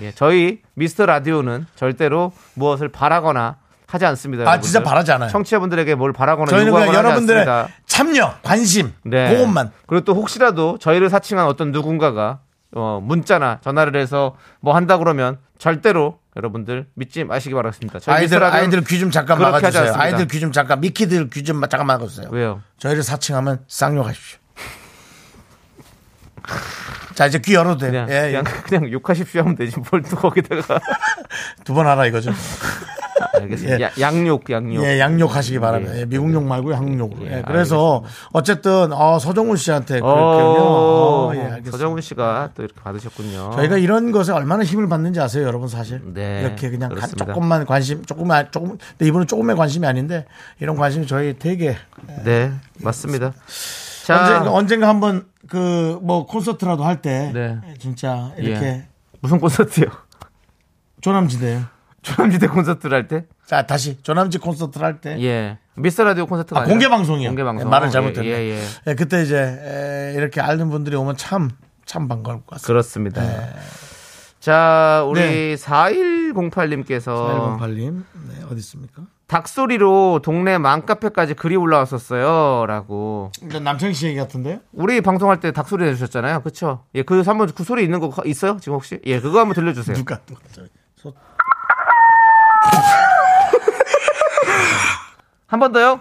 [0.00, 3.56] 예, 저희 미스터 라디오는 절대로 무엇을 바라거나
[3.94, 4.42] 하지 않습니다.
[4.42, 4.62] 아 여러분들.
[4.66, 5.30] 진짜 바라지 않아요.
[5.30, 7.78] 청취자분들에게 뭘 바라거나 저희는 그냥 요구하거나 하지 여러분들의 않습니다.
[7.86, 9.30] 참여, 관심, 네.
[9.34, 9.70] 그것만.
[9.86, 12.40] 그리고 또 혹시라도 저희를 사칭한 어떤 누군가가
[12.76, 18.00] 어, 문자나 전화를 해서 뭐 한다 그러면 절대로 여러분들 믿지 마시기 바랍니다.
[18.00, 19.82] 저희 아이들 라디오는 아이들 귀 좀 잠깐 그렇게 하지 막아주세요.
[19.84, 20.02] 않습니다.
[20.04, 22.28] 아이들 귀 좀 잠깐 미키들 귀 좀 잠깐 막아주세요.
[22.32, 22.60] 왜요?
[22.78, 24.38] 저희를 사칭하면 쌍욕하십시오.
[27.14, 27.92] 자 이제 귀 열어도 돼요.
[27.92, 30.80] 그냥 예, 그냥 그냥 욕하십시오 하면 되지 뭘 또 거기다가
[31.64, 32.32] 두 번 하라 이거죠.
[33.40, 33.80] 알겠습니다.
[33.80, 34.84] 야- 양욕 양욕.
[34.84, 35.94] 예, 양욕하시기 바랍니다.
[35.96, 36.00] 예.
[36.00, 37.26] 예, 미국 욕 말고 한국 욕으로.
[37.26, 38.02] 예, 예, 그래서
[38.32, 40.14] 어쨌든 어, 서정훈 씨한테 그렇군요.
[40.62, 41.70] 어, 어, 예, 알겠습니다.
[41.70, 43.50] 서정훈 씨가 또 이렇게 받으셨군요.
[43.54, 46.00] 저희가 이런 것에 얼마나 힘을 받는지 아세요, 여러분 사실.
[46.14, 47.26] 네, 이렇게 그냥 간- 그렇습니다.
[47.26, 48.78] 조금만 관심, 조금만 조금.
[48.90, 50.24] 근데 이분은 조금의 관심이 아닌데
[50.60, 51.76] 이런 관심이 저희 되게
[52.24, 53.32] 네 맞습니다.
[54.04, 57.58] 자 언젠가, 언젠가 한번 그 뭐 콘서트라도 할때 네.
[57.78, 58.88] 진짜 이렇게 예.
[59.20, 59.86] 무슨 콘서트요?
[61.00, 61.62] 조남지대요.
[62.04, 63.24] 조남지대 콘서트를 할 때?
[63.46, 65.16] 자 다시 조남지 콘서트를 할 때.
[65.22, 65.58] 예.
[65.74, 67.28] 미스터 라디오 콘서트가 아, 공개 방송이요.
[67.30, 67.66] 공개 방송.
[67.66, 68.28] 예, 말을 잘못했네.
[68.28, 68.64] 예, 예, 예.
[68.86, 71.50] 예, 그때 이제 에, 이렇게 아는 분들이 오면 참
[71.86, 72.66] 참 반가울 것 같습니다.
[72.66, 73.22] 그렇습니다.
[74.40, 75.54] 자, 우리 네.
[75.54, 79.02] 4108님께서 8108님, 네, 어디 있습니까?
[79.26, 82.66] 닭소리로 동네 맘카페까지 글이 올라왔었어요.
[82.66, 83.32] 라고.
[83.62, 84.58] 남창희 씨 얘기 같은데요?
[84.72, 86.42] 우리 방송할 때 닭소리 내주셨잖아요.
[86.42, 86.84] 그쵸?
[86.94, 88.58] 예, 그 한번 그 소리 있는 거 있어요?
[88.60, 89.00] 지금 혹시?
[89.06, 89.96] 예, 그거 한번 들려주세요.
[89.96, 90.62] 누가 또 저,
[90.96, 91.14] 소-
[95.46, 96.00] 한 번 더요?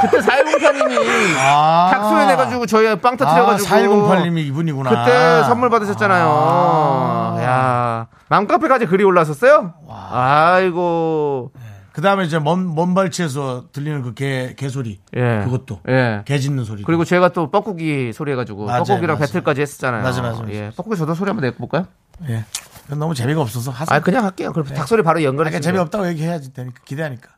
[0.00, 4.90] 그때 4108님이 아, 닭소리 내가지고 저희 빵 아, 터트려가지고 4108님이 이분이구나.
[4.90, 6.26] 그때 선물 받으셨잖아요.
[6.30, 7.36] 아.
[7.42, 9.74] 야, 맘카페까지 글이 올라왔었어요?
[10.10, 11.50] 아이고.
[11.92, 15.00] 그 다음에 이제 먼, 먼 발치에서 들리는 그 개, 개 소리.
[15.16, 15.40] 예.
[15.44, 15.80] 그것도.
[15.88, 16.22] 예.
[16.26, 16.84] 개 짖는 소리.
[16.84, 19.26] 그리고 제가 또 뻐꾸기 소리 해가지고 맞아요, 뻐꾸기랑 맞아요.
[19.26, 20.02] 배틀까지 했었잖아요.
[20.04, 20.44] 맞아요, 맞아요.
[20.50, 20.70] 예.
[20.76, 21.86] 뻐꾸기 저도 소리 한번 내볼까요?
[22.28, 22.44] 예.
[22.88, 23.94] 그건 너무 재미가 없어서 하세요.
[23.94, 24.50] 아, 그냥 할게요.
[24.50, 25.72] 그럼 닭소리 바로 연결해 그러니까 주세요.
[25.72, 26.80] 재미없다고 얘기해야지 되니까.
[26.86, 27.28] 기대하니까.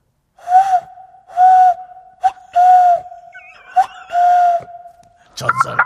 [5.35, 5.77] 전설.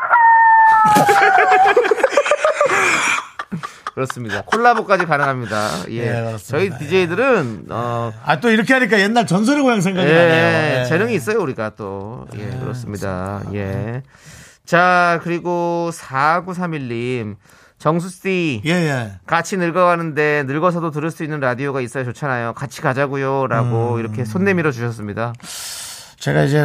[3.94, 4.42] 그렇습니다.
[4.42, 5.70] 콜라보까지 가능합니다.
[5.90, 5.94] 예.
[5.94, 6.38] 예, 그렇습니다.
[6.46, 10.80] 저희 DJ들은 어 아, 또 이렇게 하니까 옛날 전설의 고향 생각이 예, 나네요.
[10.80, 10.84] 예.
[10.84, 12.26] 재능이 있어요, 우리가 또.
[12.34, 13.40] 예, 그렇습니다.
[13.54, 14.02] 예.
[14.66, 17.36] 자, 그리고 4931님.
[17.84, 18.62] 정수 씨.
[18.64, 19.12] 예, 예.
[19.26, 22.54] 같이 늙어가는데 늙어서도 들을 수 있는 라디오가 있어야 좋잖아요.
[22.54, 23.46] 같이 가자고요.
[23.46, 24.00] 라고 음.
[24.00, 25.34] 이렇게 손 내밀어 주셨습니다.
[26.18, 26.64] 제가 이제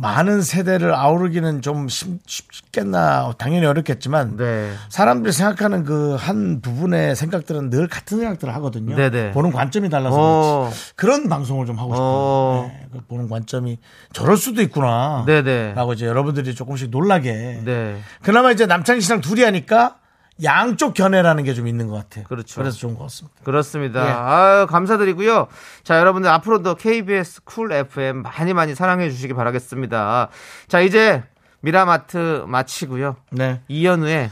[0.00, 4.72] 많은 세대를 아우르기는 좀 쉽, 쉽겠나 당연히 어렵겠지만 네.
[4.88, 8.94] 사람들이 생각하는 그 한 부분의 생각들은 늘 같은 생각들을 하거든요.
[8.94, 9.32] 네네.
[9.32, 10.70] 보는 관점이 달라서 어.
[10.94, 12.06] 그런 방송을 좀 하고 싶어요.
[12.08, 12.70] 어.
[12.72, 13.78] 네, 그 보는 관점이
[14.12, 15.24] 저럴 수도 있구나.
[15.26, 15.74] 네네.
[15.74, 17.62] 라고 이제 여러분들이 조금씩 놀라게.
[17.64, 18.00] 네.
[18.22, 19.96] 그나마 이제 남창희 씨랑 둘이 하니까
[20.42, 22.24] 양쪽 견해라는 게 좀 있는 것 같아요.
[22.24, 22.60] 그렇죠.
[22.60, 23.36] 그래서 좋은 것 같습니다.
[23.44, 24.06] 그렇습니다.
[24.06, 24.10] 예.
[24.10, 25.48] 아유, 감사드리고요.
[25.82, 30.28] 자, 여러분들 앞으로도 KBS 쿨 FM 많이 많이 사랑해 주시기 바라겠습니다.
[30.68, 31.22] 자, 이제
[31.60, 33.16] 미라마트 마치고요.
[33.32, 33.60] 네.
[33.68, 34.30] 이현우의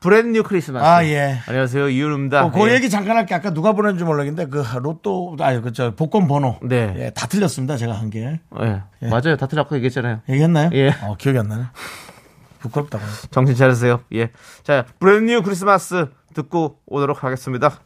[0.00, 0.84] Brand New Christmas.
[0.84, 1.38] 아, 예.
[1.48, 1.88] 안녕하세요.
[1.88, 2.44] 이현우입니다.
[2.46, 2.74] 어, 그 예.
[2.74, 3.34] 얘기 잠깐 할게.
[3.34, 6.56] 아까 누가 보냈는지 모르겠는데 그 로또 아니 그 저 복권 번호.
[6.62, 6.94] 네.
[6.98, 7.76] 예, 다 틀렸습니다.
[7.76, 8.40] 제가 한 게.
[8.60, 9.08] 예.
[9.08, 9.36] 맞아요.
[9.36, 10.20] 다 틀렸고 얘기했잖아요.
[10.28, 10.70] 얘기했나요?
[10.72, 10.90] 예.
[11.02, 11.64] 어, 기억이 안 나네.
[12.60, 13.04] 부끄럽다고.
[13.30, 14.00] 정신 차리세요.
[14.14, 14.30] 예.
[14.62, 17.80] 자, Brand New Christmas 듣고 오도록 하겠습니다.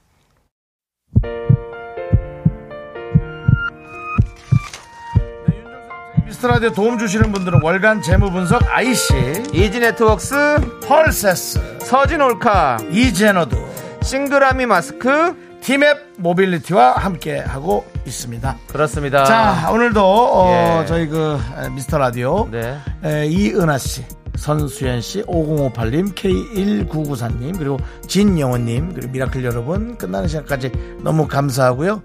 [6.26, 9.14] 미스터 라디오 도움 주시는 분들은 월간 재무 분석 IC,
[9.52, 13.56] 이지 네트웍스, 펄세스, 서진 올카, 이제너드,
[14.02, 18.56] 싱그라미 마스크, 티맵 모빌리티와 함께 하고 있습니다.
[18.66, 19.24] 그렇습니다.
[19.24, 20.86] 자, 오늘도 어, 예.
[20.86, 22.78] 저희 그 에, 미스터 라디오 네.
[23.04, 24.04] 에, 이은하 씨,
[24.36, 27.78] 선수연 씨, 5058님, K1994님, 그리고
[28.08, 30.72] 진영원님, 그리고 미라클 여러분, 끝나는 시간까지
[31.02, 32.02] 너무 감사하고요.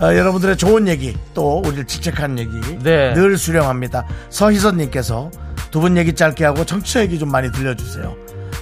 [0.00, 2.50] 어, 여러분들의 좋은 얘기, 또 우리를 질책하는 얘기
[2.82, 3.12] 네.
[3.14, 4.06] 늘 수렴합니다.
[4.30, 5.30] 서희선님께서
[5.70, 8.14] 두 분 얘기 짧게 하고 청취자 얘기 좀 많이 들려주세요.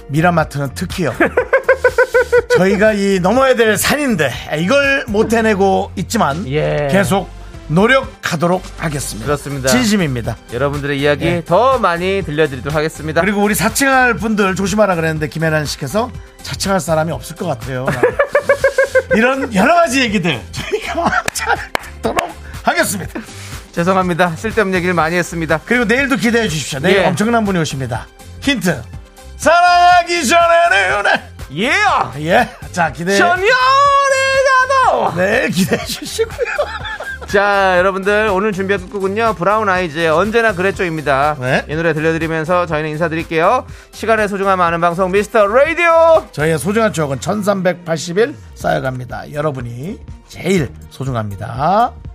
[0.09, 1.13] 미라마트는 특히요.
[2.57, 6.87] 저희가 이 넘어야 될 산인데 이걸 못 해내고 있지만 예.
[6.91, 7.29] 계속
[7.67, 9.25] 노력하도록 하겠습니다.
[9.25, 9.69] 그렇습니다.
[9.69, 10.37] 진심입니다.
[10.53, 11.43] 여러분들의 이야기 예.
[11.45, 13.21] 더 많이 들려드리도록 하겠습니다.
[13.21, 16.11] 그리고 우리 사칭할 분들 조심하라 그랬는데 김혜란 씨께서
[16.43, 17.85] 자칭할 사람이 없을 것 같아요.
[19.15, 22.29] 이런 여러 가지 얘기들 저희가 잘 듣도록
[22.63, 23.19] 하겠습니다.
[23.71, 24.35] 죄송합니다.
[24.35, 25.59] 쓸데없는 얘기를 많이 했습니다.
[25.65, 26.79] 그리고 내일도 기대해 주십시오.
[26.79, 27.05] 내일 예.
[27.05, 28.07] 엄청난 분이 오십니다.
[28.41, 28.81] 힌트.
[29.37, 31.11] 사랑하기 전에는
[31.57, 31.71] 예!
[32.19, 32.49] 예.
[32.71, 33.15] 자 기대.
[33.17, 33.47] 전열
[34.47, 35.15] 의 가도!
[35.15, 36.47] 내일 기대해 주시고요.
[37.27, 39.35] 자, 여러분들 오늘 준비한 끝곡은요.
[39.37, 41.35] 브라운 아이즈의 언제나 그랬죠입니다.
[41.39, 41.65] 네.
[41.69, 43.65] 이 노래 들려드리면서 저희는 인사드릴게요.
[43.91, 46.25] 시간의 소중함 아는 방송 미스터 라디오.
[46.31, 49.33] 저희의 소중한 추억은 1380일 쌓여갑니다.
[49.33, 52.06] 여러분이 제일 소중합니다.